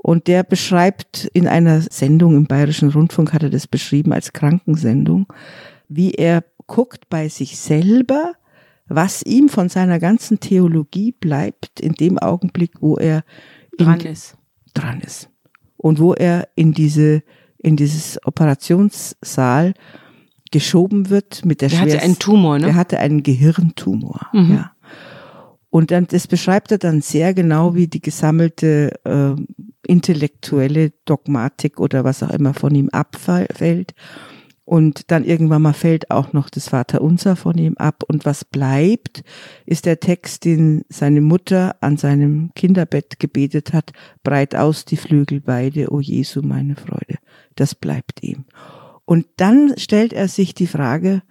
Und 0.00 0.28
der 0.28 0.44
beschreibt 0.44 1.24
in 1.34 1.48
einer 1.48 1.82
Sendung 1.82 2.36
im 2.36 2.46
Bayerischen 2.46 2.90
Rundfunk, 2.90 3.32
hat 3.32 3.42
er 3.42 3.50
das 3.50 3.66
beschrieben 3.66 4.12
als 4.12 4.32
Krankensendung, 4.32 5.26
wie 5.88 6.12
er 6.12 6.44
guckt 6.66 7.08
bei 7.08 7.28
sich 7.28 7.58
selber, 7.58 8.34
was 8.86 9.22
ihm 9.22 9.48
von 9.48 9.68
seiner 9.68 9.98
ganzen 9.98 10.40
Theologie 10.40 11.12
bleibt 11.12 11.80
in 11.80 11.94
dem 11.94 12.18
Augenblick, 12.18 12.80
wo 12.80 12.96
er 12.96 13.24
dran 13.76 14.00
ist. 14.00 14.36
Dran 14.72 15.00
ist. 15.00 15.30
Und 15.76 15.98
wo 15.98 16.14
er 16.14 16.48
in 16.54 16.72
diese, 16.72 17.22
in 17.58 17.76
dieses 17.76 18.24
Operationssaal 18.24 19.74
geschoben 20.50 21.10
wird 21.10 21.44
mit 21.44 21.60
der 21.60 21.68
Der 21.68 21.80
hatte 21.80 22.00
einen 22.00 22.18
Tumor, 22.18 22.58
ne? 22.58 22.66
Der 22.66 22.74
hatte 22.74 22.98
einen 22.98 23.22
Gehirntumor, 23.22 24.28
mhm. 24.32 24.54
ja. 24.54 24.72
Und 25.70 25.90
dann, 25.90 26.06
das 26.06 26.26
beschreibt 26.26 26.72
er 26.72 26.78
dann 26.78 27.02
sehr 27.02 27.34
genau, 27.34 27.74
wie 27.74 27.88
die 27.88 28.00
gesammelte 28.00 28.98
äh, 29.04 29.34
intellektuelle 29.88 30.92
Dogmatik 31.04 31.80
oder 31.80 32.04
was 32.04 32.22
auch 32.22 32.30
immer 32.30 32.54
von 32.54 32.74
ihm 32.74 32.90
abfällt. 32.90 33.94
Und 34.64 35.10
dann 35.10 35.24
irgendwann 35.24 35.62
mal 35.62 35.72
fällt 35.72 36.10
auch 36.10 36.34
noch 36.34 36.50
das 36.50 36.68
Vaterunser 36.68 37.36
von 37.36 37.56
ihm 37.56 37.78
ab. 37.78 38.04
Und 38.06 38.26
was 38.26 38.44
bleibt, 38.44 39.22
ist 39.64 39.86
der 39.86 39.98
Text, 39.98 40.44
den 40.44 40.84
seine 40.90 41.22
Mutter 41.22 41.76
an 41.80 41.96
seinem 41.96 42.50
Kinderbett 42.54 43.18
gebetet 43.18 43.72
hat. 43.72 43.92
Breit 44.22 44.54
aus 44.54 44.84
die 44.84 44.98
Flügel 44.98 45.40
beide, 45.40 45.90
o 45.90 46.00
Jesu, 46.00 46.42
meine 46.42 46.76
Freude. 46.76 47.16
Das 47.56 47.74
bleibt 47.74 48.22
ihm. 48.22 48.44
Und 49.06 49.26
dann 49.38 49.72
stellt 49.78 50.12
er 50.12 50.28
sich 50.28 50.52
die 50.52 50.66
Frage, 50.66 51.22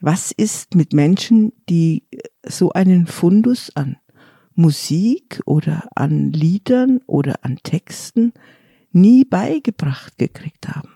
was 0.00 0.30
ist 0.30 0.76
mit 0.76 0.92
Menschen, 0.92 1.52
die 1.68 2.04
so 2.46 2.70
einen 2.70 3.08
Fundus 3.08 3.74
an 3.74 3.96
Musik 4.58 5.40
oder 5.46 5.88
an 5.94 6.32
Liedern 6.32 7.00
oder 7.06 7.36
an 7.42 7.58
Texten 7.62 8.32
nie 8.90 9.24
beigebracht 9.24 10.18
gekriegt 10.18 10.68
haben? 10.68 10.90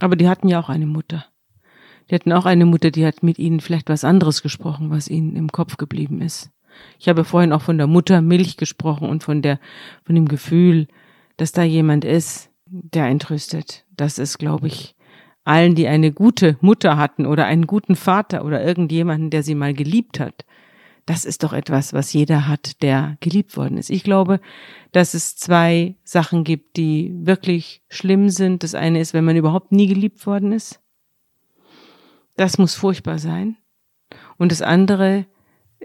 Aber 0.00 0.16
die 0.16 0.26
hatten 0.26 0.48
ja 0.48 0.58
auch 0.58 0.70
eine 0.70 0.86
Mutter. 0.86 1.26
Die 2.10 2.14
hatten 2.14 2.32
auch 2.32 2.46
eine 2.46 2.64
Mutter, 2.64 2.90
die 2.90 3.04
hat 3.04 3.22
mit 3.22 3.38
ihnen 3.38 3.60
vielleicht 3.60 3.90
was 3.90 4.04
anderes 4.04 4.42
gesprochen, 4.42 4.88
was 4.90 5.08
ihnen 5.08 5.36
im 5.36 5.52
Kopf 5.52 5.76
geblieben 5.76 6.22
ist. 6.22 6.50
Ich 6.98 7.08
habe 7.08 7.24
vorhin 7.24 7.52
auch 7.52 7.60
von 7.60 7.76
der 7.76 7.86
Mutter 7.86 8.22
Milch 8.22 8.56
gesprochen 8.56 9.08
und 9.08 9.22
von 9.22 9.42
der, 9.42 9.60
von 10.04 10.14
dem 10.14 10.26
Gefühl, 10.26 10.88
dass 11.36 11.52
da 11.52 11.62
jemand 11.62 12.06
ist, 12.06 12.50
der 12.66 13.04
eintröstet. 13.04 13.84
Das 13.94 14.18
ist, 14.18 14.38
glaube 14.38 14.66
ich, 14.66 14.96
allen, 15.44 15.74
die 15.74 15.88
eine 15.88 16.10
gute 16.10 16.56
Mutter 16.62 16.96
hatten 16.96 17.26
oder 17.26 17.44
einen 17.44 17.66
guten 17.66 17.96
Vater 17.96 18.46
oder 18.46 18.64
irgendjemanden, 18.64 19.28
der 19.28 19.42
sie 19.42 19.54
mal 19.54 19.74
geliebt 19.74 20.20
hat. 20.20 20.46
Das 21.06 21.24
ist 21.24 21.42
doch 21.42 21.52
etwas, 21.52 21.92
was 21.92 22.12
jeder 22.12 22.48
hat, 22.48 22.82
der 22.82 23.16
geliebt 23.20 23.56
worden 23.56 23.76
ist. 23.76 23.90
Ich 23.90 24.04
glaube, 24.04 24.40
dass 24.92 25.14
es 25.14 25.36
zwei 25.36 25.96
Sachen 26.02 26.44
gibt, 26.44 26.76
die 26.76 27.12
wirklich 27.14 27.82
schlimm 27.88 28.30
sind. 28.30 28.62
Das 28.62 28.74
eine 28.74 29.00
ist, 29.00 29.12
wenn 29.12 29.24
man 29.24 29.36
überhaupt 29.36 29.72
nie 29.72 29.86
geliebt 29.86 30.26
worden 30.26 30.52
ist. 30.52 30.80
Das 32.36 32.58
muss 32.58 32.74
furchtbar 32.74 33.18
sein. 33.18 33.56
Und 34.38 34.50
das 34.50 34.62
andere 34.62 35.26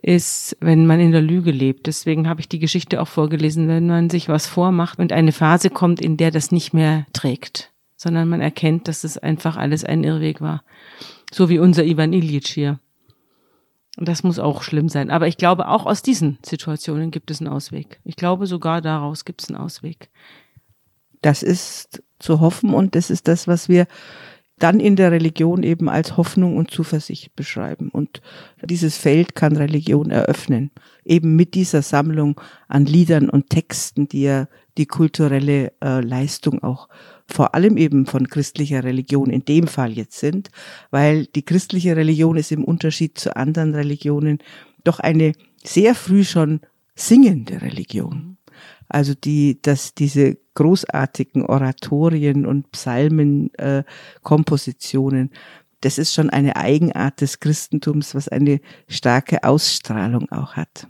ist, 0.01 0.55
wenn 0.61 0.87
man 0.87 1.01
in 1.01 1.11
der 1.11 1.21
Lüge 1.21 1.51
lebt. 1.51 1.87
Deswegen 1.87 2.29
habe 2.29 2.39
ich 2.39 2.47
die 2.47 2.59
Geschichte 2.59 3.01
auch 3.01 3.07
vorgelesen, 3.07 3.67
wenn 3.67 3.87
man 3.87 4.09
sich 4.09 4.29
was 4.29 4.47
vormacht 4.47 4.99
und 4.99 5.11
eine 5.11 5.33
Phase 5.33 5.69
kommt, 5.69 5.99
in 5.99 6.15
der 6.15 6.31
das 6.31 6.51
nicht 6.51 6.73
mehr 6.73 7.05
trägt 7.11 7.73
sondern 7.99 8.29
man 8.29 8.39
erkennt, 8.39 8.87
dass 8.87 9.03
es 9.03 9.17
einfach 9.17 9.57
alles 9.57 9.83
ein 9.83 10.05
Irrweg 10.05 10.39
war. 10.39 10.63
So 11.31 11.49
wie 11.49 11.59
unser 11.59 11.83
Ivan 11.83 12.13
Ilyich 12.13 12.47
hier. 12.47 12.79
Und 13.99 14.07
das 14.07 14.23
muss 14.23 14.39
auch 14.39 14.63
schlimm 14.63 14.87
sein. 14.87 15.11
Aber 15.11 15.27
ich 15.27 15.35
glaube, 15.35 15.67
auch 15.67 15.85
aus 15.85 16.01
diesen 16.01 16.37
Situationen 16.41 17.11
gibt 17.11 17.31
es 17.31 17.41
einen 17.41 17.49
Ausweg. 17.49 17.99
Ich 18.05 18.15
glaube, 18.15 18.47
sogar 18.47 18.79
daraus 18.79 19.25
gibt 19.25 19.41
es 19.41 19.49
einen 19.49 19.57
Ausweg. 19.57 20.09
Das 21.21 21.43
ist 21.43 22.01
zu 22.17 22.39
hoffen 22.39 22.73
und 22.73 22.95
das 22.95 23.09
ist 23.09 23.27
das, 23.27 23.45
was 23.45 23.67
wir 23.67 23.87
dann 24.57 24.79
in 24.79 24.95
der 24.95 25.11
Religion 25.11 25.63
eben 25.63 25.89
als 25.89 26.15
Hoffnung 26.15 26.55
und 26.55 26.71
Zuversicht 26.71 27.35
beschreiben. 27.35 27.89
Und 27.89 28.21
dieses 28.63 28.95
Feld 28.95 29.35
kann 29.35 29.57
Religion 29.57 30.11
eröffnen. 30.11 30.71
Eben 31.03 31.35
mit 31.35 31.53
dieser 31.53 31.81
Sammlung 31.81 32.39
an 32.69 32.85
Liedern 32.85 33.29
und 33.29 33.49
Texten, 33.49 34.07
die 34.07 34.23
ja 34.23 34.47
die 34.79 34.87
kulturelle 34.87 35.71
äh, 35.83 35.99
Leistung 35.99 36.63
auch 36.63 36.89
vor 37.27 37.53
allem 37.53 37.77
eben 37.77 38.07
von 38.07 38.27
christlicher 38.27 38.83
Religion 38.83 39.29
in 39.29 39.45
dem 39.45 39.67
Fall 39.67 39.91
jetzt 39.91 40.17
sind, 40.17 40.49
weil 40.89 41.27
die 41.27 41.43
christliche 41.43 41.95
Religion 41.95 42.37
ist 42.37 42.51
im 42.51 42.63
Unterschied 42.63 43.19
zu 43.19 43.35
anderen 43.35 43.75
Religionen 43.75 44.39
doch 44.83 44.99
eine 44.99 45.33
sehr 45.63 45.93
früh 45.93 46.23
schon 46.23 46.61
singende 46.95 47.61
Religion. 47.61 48.37
Also 48.87 49.13
die, 49.13 49.61
dass 49.61 49.93
diese 49.93 50.37
großartigen 50.55 51.45
Oratorien 51.45 52.45
und 52.45 52.71
Psalmenkompositionen, 52.71 55.27
äh, 55.27 55.31
das 55.81 55.97
ist 55.97 56.13
schon 56.13 56.29
eine 56.29 56.55
Eigenart 56.55 57.19
des 57.21 57.41
Christentums, 57.41 58.15
was 58.15 58.29
eine 58.29 58.61
starke 58.87 59.43
Ausstrahlung 59.43 60.31
auch 60.31 60.53
hat. 60.53 60.87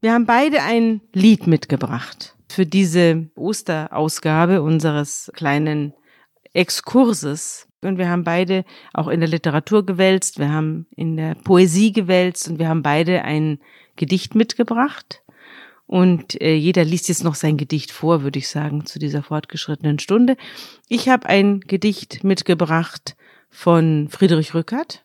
Wir 0.00 0.12
haben 0.12 0.26
beide 0.26 0.62
ein 0.62 1.00
Lied 1.12 1.46
mitgebracht 1.46 2.36
für 2.52 2.66
diese 2.66 3.28
Osterausgabe 3.34 4.62
unseres 4.62 5.30
kleinen 5.34 5.94
Exkurses 6.52 7.68
Und 7.82 7.98
wir 7.98 8.08
haben 8.08 8.24
beide 8.24 8.64
auch 8.92 9.08
in 9.08 9.20
der 9.20 9.28
Literatur 9.28 9.84
gewälzt, 9.84 10.38
wir 10.38 10.50
haben 10.50 10.86
in 10.94 11.16
der 11.16 11.34
Poesie 11.34 11.92
gewälzt 11.92 12.48
und 12.48 12.58
wir 12.58 12.68
haben 12.68 12.82
beide 12.82 13.22
ein 13.24 13.58
Gedicht 13.96 14.34
mitgebracht. 14.34 15.22
Und 15.86 16.40
äh, 16.40 16.54
jeder 16.54 16.84
liest 16.84 17.08
jetzt 17.08 17.24
noch 17.24 17.34
sein 17.34 17.56
Gedicht 17.56 17.90
vor, 17.90 18.22
würde 18.22 18.38
ich 18.38 18.48
sagen, 18.48 18.86
zu 18.86 18.98
dieser 18.98 19.22
fortgeschrittenen 19.22 19.98
Stunde. 19.98 20.36
Ich 20.88 21.08
habe 21.08 21.26
ein 21.28 21.60
Gedicht 21.60 22.24
mitgebracht 22.24 23.16
von 23.50 24.08
Friedrich 24.08 24.54
Rückert. 24.54 25.04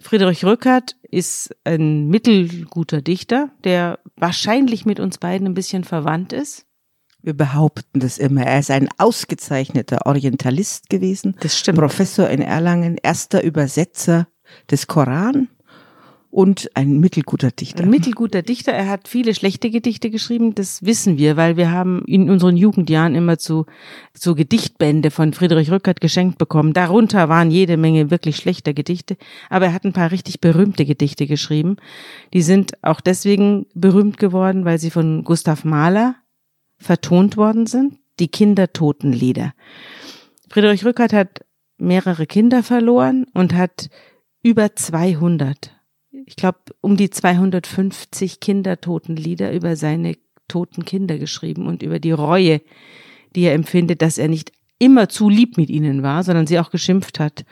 Friedrich 0.00 0.44
Rückert 0.44 0.96
ist 1.10 1.54
ein 1.64 2.08
mittelguter 2.08 3.02
Dichter, 3.02 3.50
der 3.64 3.98
wahrscheinlich 4.16 4.86
mit 4.86 5.00
uns 5.00 5.18
beiden 5.18 5.46
ein 5.48 5.54
bisschen 5.54 5.84
verwandt 5.84 6.32
ist. 6.32 6.66
Wir 7.20 7.34
behaupten 7.34 7.98
das 7.98 8.18
immer. 8.18 8.42
Er 8.42 8.60
ist 8.60 8.70
ein 8.70 8.88
ausgezeichneter 8.96 10.06
Orientalist 10.06 10.88
gewesen. 10.88 11.36
Das 11.40 11.58
stimmt. 11.58 11.78
Professor 11.78 12.28
in 12.28 12.40
Erlangen, 12.40 12.96
erster 13.02 13.42
Übersetzer 13.42 14.28
des 14.70 14.86
Koran 14.86 15.48
und 16.30 16.70
ein 16.74 17.00
mittelguter 17.00 17.50
Dichter. 17.50 17.84
Ein 17.84 17.90
mittelguter 17.90 18.42
Dichter. 18.42 18.72
Er 18.72 18.88
hat 18.88 19.08
viele 19.08 19.34
schlechte 19.34 19.70
Gedichte 19.70 20.10
geschrieben, 20.10 20.54
das 20.54 20.84
wissen 20.84 21.16
wir, 21.16 21.36
weil 21.36 21.56
wir 21.56 21.70
haben 21.70 22.04
in 22.06 22.28
unseren 22.28 22.56
Jugendjahren 22.56 23.14
immer 23.14 23.38
zu 23.38 23.64
so 24.12 24.34
Gedichtbände 24.34 25.10
von 25.10 25.32
Friedrich 25.32 25.70
Rückert 25.70 26.00
geschenkt 26.00 26.36
bekommen. 26.36 26.74
Darunter 26.74 27.28
waren 27.28 27.50
jede 27.50 27.76
Menge 27.78 28.10
wirklich 28.10 28.36
schlechter 28.36 28.74
Gedichte, 28.74 29.16
aber 29.48 29.66
er 29.66 29.72
hat 29.72 29.84
ein 29.84 29.94
paar 29.94 30.10
richtig 30.10 30.40
berühmte 30.40 30.84
Gedichte 30.84 31.26
geschrieben. 31.26 31.76
Die 32.34 32.42
sind 32.42 32.72
auch 32.82 33.00
deswegen 33.00 33.66
berühmt 33.74 34.18
geworden, 34.18 34.66
weil 34.66 34.78
sie 34.78 34.90
von 34.90 35.24
Gustav 35.24 35.64
Mahler 35.64 36.16
vertont 36.76 37.36
worden 37.38 37.66
sind, 37.66 37.94
die 38.20 38.28
Kindertotenlieder. 38.28 39.54
Friedrich 40.50 40.84
Rückert 40.84 41.12
hat 41.12 41.40
mehrere 41.78 42.26
Kinder 42.26 42.62
verloren 42.62 43.26
und 43.32 43.54
hat 43.54 43.88
über 44.42 44.74
200, 44.74 45.77
ich 46.28 46.36
glaube 46.36 46.58
um 46.82 46.98
die 46.98 47.08
250 47.08 48.38
Kindertotenlieder 48.38 49.50
über 49.50 49.76
seine 49.76 50.14
toten 50.46 50.84
Kinder 50.84 51.16
geschrieben 51.16 51.66
und 51.66 51.82
über 51.82 51.98
die 52.00 52.10
Reue, 52.10 52.60
die 53.34 53.44
er 53.44 53.54
empfindet, 53.54 54.02
dass 54.02 54.18
er 54.18 54.28
nicht 54.28 54.52
immer 54.78 55.08
zu 55.08 55.30
lieb 55.30 55.56
mit 55.56 55.70
ihnen 55.70 56.02
war, 56.02 56.22
sondern 56.22 56.46
sie 56.46 56.58
auch 56.58 56.70
geschimpft 56.70 57.18
hat. 57.18 57.46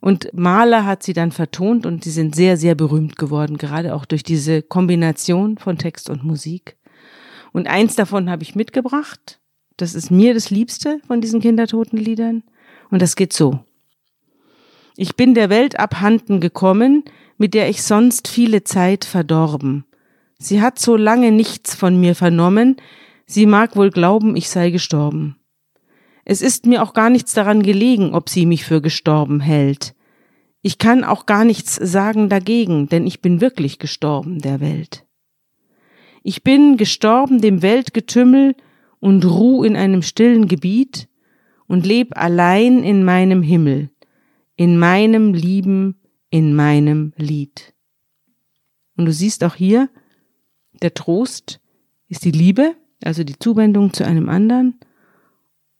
Und 0.00 0.30
Mahler 0.32 0.86
hat 0.86 1.02
sie 1.02 1.12
dann 1.12 1.32
vertont 1.32 1.84
und 1.84 2.02
sie 2.02 2.10
sind 2.10 2.34
sehr, 2.34 2.56
sehr 2.56 2.74
berühmt 2.74 3.16
geworden, 3.16 3.58
gerade 3.58 3.94
auch 3.94 4.06
durch 4.06 4.22
diese 4.22 4.62
Kombination 4.62 5.58
von 5.58 5.76
Text 5.76 6.08
und 6.08 6.24
Musik. 6.24 6.76
Und 7.52 7.66
eins 7.66 7.94
davon 7.94 8.30
habe 8.30 8.42
ich 8.42 8.54
mitgebracht. 8.54 9.38
Das 9.76 9.94
ist 9.94 10.10
mir 10.10 10.32
das 10.32 10.48
Liebste 10.48 10.98
von 11.06 11.20
diesen 11.20 11.42
Kindertotenliedern. 11.42 12.42
Und 12.90 13.02
das 13.02 13.16
geht 13.16 13.34
so. 13.34 13.60
Ich 14.96 15.14
bin 15.14 15.34
der 15.34 15.50
Welt 15.50 15.78
abhanden 15.78 16.40
gekommen, 16.40 17.04
mit 17.38 17.54
der 17.54 17.68
ich 17.68 17.82
sonst 17.82 18.28
viele 18.28 18.64
Zeit 18.64 19.04
verdorben. 19.04 19.84
Sie 20.38 20.60
hat 20.60 20.78
so 20.78 20.96
lange 20.96 21.32
nichts 21.32 21.74
von 21.74 22.00
mir 22.00 22.14
vernommen, 22.14 22.76
sie 23.26 23.46
mag 23.46 23.76
wohl 23.76 23.90
glauben, 23.90 24.36
ich 24.36 24.48
sei 24.48 24.70
gestorben. 24.70 25.36
Es 26.24 26.42
ist 26.42 26.66
mir 26.66 26.82
auch 26.82 26.94
gar 26.94 27.10
nichts 27.10 27.32
daran 27.32 27.62
gelegen, 27.62 28.14
ob 28.14 28.28
sie 28.28 28.46
mich 28.46 28.64
für 28.64 28.80
gestorben 28.80 29.40
hält. 29.40 29.94
Ich 30.62 30.78
kann 30.78 31.02
auch 31.02 31.26
gar 31.26 31.44
nichts 31.44 31.74
sagen 31.74 32.28
dagegen, 32.28 32.88
denn 32.88 33.06
ich 33.06 33.20
bin 33.20 33.40
wirklich 33.40 33.80
gestorben 33.80 34.40
der 34.40 34.60
Welt. 34.60 35.04
Ich 36.22 36.44
bin 36.44 36.76
gestorben 36.76 37.40
dem 37.40 37.62
Weltgetümmel 37.62 38.54
und 39.00 39.24
ruh 39.24 39.64
in 39.64 39.74
einem 39.74 40.02
stillen 40.02 40.46
Gebiet 40.46 41.08
und 41.66 41.84
leb 41.84 42.16
allein 42.16 42.84
in 42.84 43.02
meinem 43.02 43.42
Himmel, 43.42 43.90
in 44.54 44.78
meinem 44.78 45.34
Lieben, 45.34 45.96
in 46.32 46.54
meinem 46.54 47.12
Lied. 47.16 47.74
Und 48.96 49.04
du 49.04 49.12
siehst 49.12 49.44
auch 49.44 49.54
hier, 49.54 49.90
der 50.80 50.94
Trost 50.94 51.60
ist 52.08 52.24
die 52.24 52.30
Liebe, 52.30 52.74
also 53.04 53.22
die 53.22 53.38
Zuwendung 53.38 53.92
zu 53.92 54.04
einem 54.04 54.30
anderen 54.30 54.80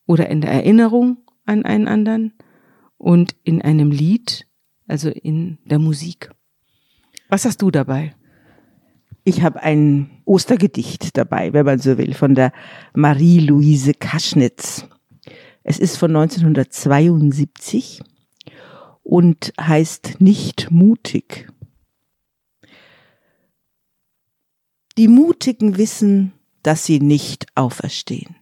oder 0.07 0.29
in 0.29 0.43
der 0.43 0.53
Erinnerung 0.53 1.17
an 1.47 1.65
einen 1.65 1.89
anderen 1.89 2.35
und 2.99 3.35
in 3.45 3.63
einem 3.63 3.91
Lied, 3.91 4.47
also 4.87 5.09
in 5.09 5.57
der 5.65 5.79
Musik. 5.79 6.31
Was 7.31 7.47
hast 7.47 7.63
du 7.63 7.71
dabei? 7.71 8.15
Ich 9.25 9.43
habe 9.43 9.63
ein 9.63 10.11
Ostergedicht 10.27 11.17
dabei, 11.17 11.55
wenn 11.55 11.65
man 11.65 11.79
so 11.79 11.97
will, 11.97 12.13
von 12.13 12.35
der 12.35 12.53
Marie-Louise 12.93 13.95
Kaschnitz. 13.95 14.87
Es 15.63 15.79
ist 15.79 15.97
von 15.97 16.15
1972 16.15 18.03
und 19.03 19.53
heißt 19.61 20.21
Nicht 20.21 20.71
mutig. 20.71 21.49
Die 24.99 25.09
Mutigen 25.09 25.79
wissen, 25.79 26.33
dass 26.63 26.85
sie 26.85 27.01
nicht 27.01 27.47
auferstehen, 27.55 28.37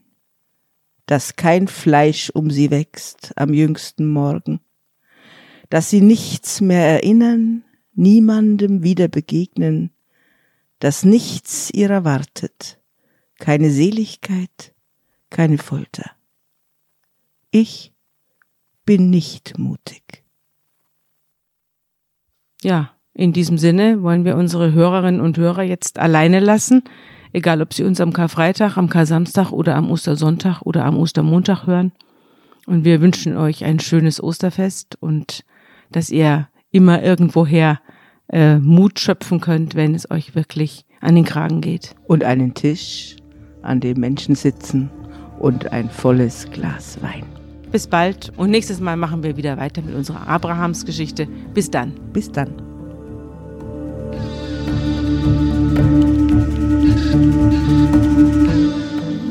dass 1.07 1.37
kein 1.37 1.69
Fleisch 1.69 2.31
um 2.31 2.51
sie 2.51 2.71
wächst 2.71 3.33
am 3.37 3.55
jüngsten 3.55 4.09
Morgen, 4.13 4.61
dass 5.69 5.91
sie 5.91 6.01
nichts 6.01 6.61
mehr 6.61 6.85
erinnern, 6.85 7.65
niemandem 7.95 8.83
wieder 8.83 9.09
begegnen, 9.09 9.91
dass 10.81 11.05
nichts 11.05 11.71
ihrer 11.71 12.05
wartet, 12.05 12.81
keine 13.39 13.71
Seligkeit, 13.71 14.75
keine 15.31 15.59
Folter. 15.59 16.11
Ich 17.53 17.93
bin 18.85 19.11
nicht 19.11 19.59
mutig. 19.59 20.20
Ja, 22.63 22.91
in 23.15 23.33
diesem 23.33 23.59
Sinne 23.59 24.03
wollen 24.03 24.25
wir 24.25 24.37
unsere 24.37 24.73
Hörerinnen 24.73 25.21
und 25.21 25.39
Hörer 25.39 25.63
jetzt 25.63 25.99
alleine 25.99 26.41
lassen, 26.41 26.83
egal 27.33 27.63
ob 27.63 27.75
sie 27.75 27.85
uns 27.85 28.01
am 28.01 28.13
Karfreitag, 28.13 28.77
am 28.77 28.89
Kar-Samstag 28.89 29.51
oder 29.53 29.77
am 29.77 29.91
Ostersonntag 29.91 30.63
oder 30.63 30.85
am 30.85 30.97
Ostermontag 30.97 31.67
hören. 31.67 31.93
Und 32.67 32.85
wir 32.85 33.01
wünschen 33.01 33.37
euch 33.37 33.65
ein 33.65 33.81
schönes 33.81 34.23
Osterfest 34.23 34.97
und 35.01 35.45
dass 35.91 36.11
ihr 36.11 36.49
immer 36.71 37.03
irgendwoher 37.03 37.81
äh, 38.29 38.59
Mut 38.59 39.01
schöpfen 39.01 39.41
könnt, 39.41 39.75
wenn 39.75 39.95
es 39.95 40.11
euch 40.11 40.35
wirklich 40.35 40.85
an 41.01 41.15
den 41.15 41.25
Kragen 41.25 41.61
geht. 41.61 41.95
Und 42.07 42.23
einen 42.23 42.55
Tisch, 42.55 43.17
an 43.63 43.81
dem 43.81 43.99
Menschen 43.99 44.35
sitzen 44.35 44.91
und 45.39 45.73
ein 45.73 45.91
volles 45.91 46.49
Glas 46.51 47.03
Wein. 47.03 47.40
Bis 47.73 47.87
bald 47.87 48.33
und 48.37 48.51
nächstes 48.51 48.81
Mal 48.81 48.97
machen 48.97 49.23
wir 49.23 49.37
wieder 49.37 49.57
weiter 49.57 49.83
mit 49.83 49.95
unserer 49.95 50.27
Abrahams-Geschichte. 50.27 51.27
Bis 51.55 51.71
dann. 51.71 51.93
Bis 52.13 52.31
dann. 52.33 52.71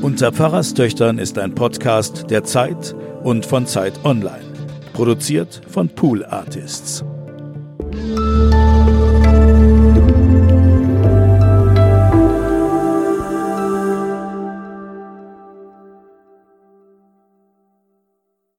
Unter 0.01 0.31
Pfarrerstöchtern 0.31 1.17
ist 1.17 1.37
ein 1.37 1.55
Podcast 1.55 2.29
der 2.29 2.43
Zeit 2.43 2.95
und 3.23 3.45
von 3.45 3.65
Zeit 3.65 3.93
Online. 4.03 4.43
Produziert 4.93 5.61
von 5.69 5.89
Pool 5.89 6.25
Artists. 6.25 7.03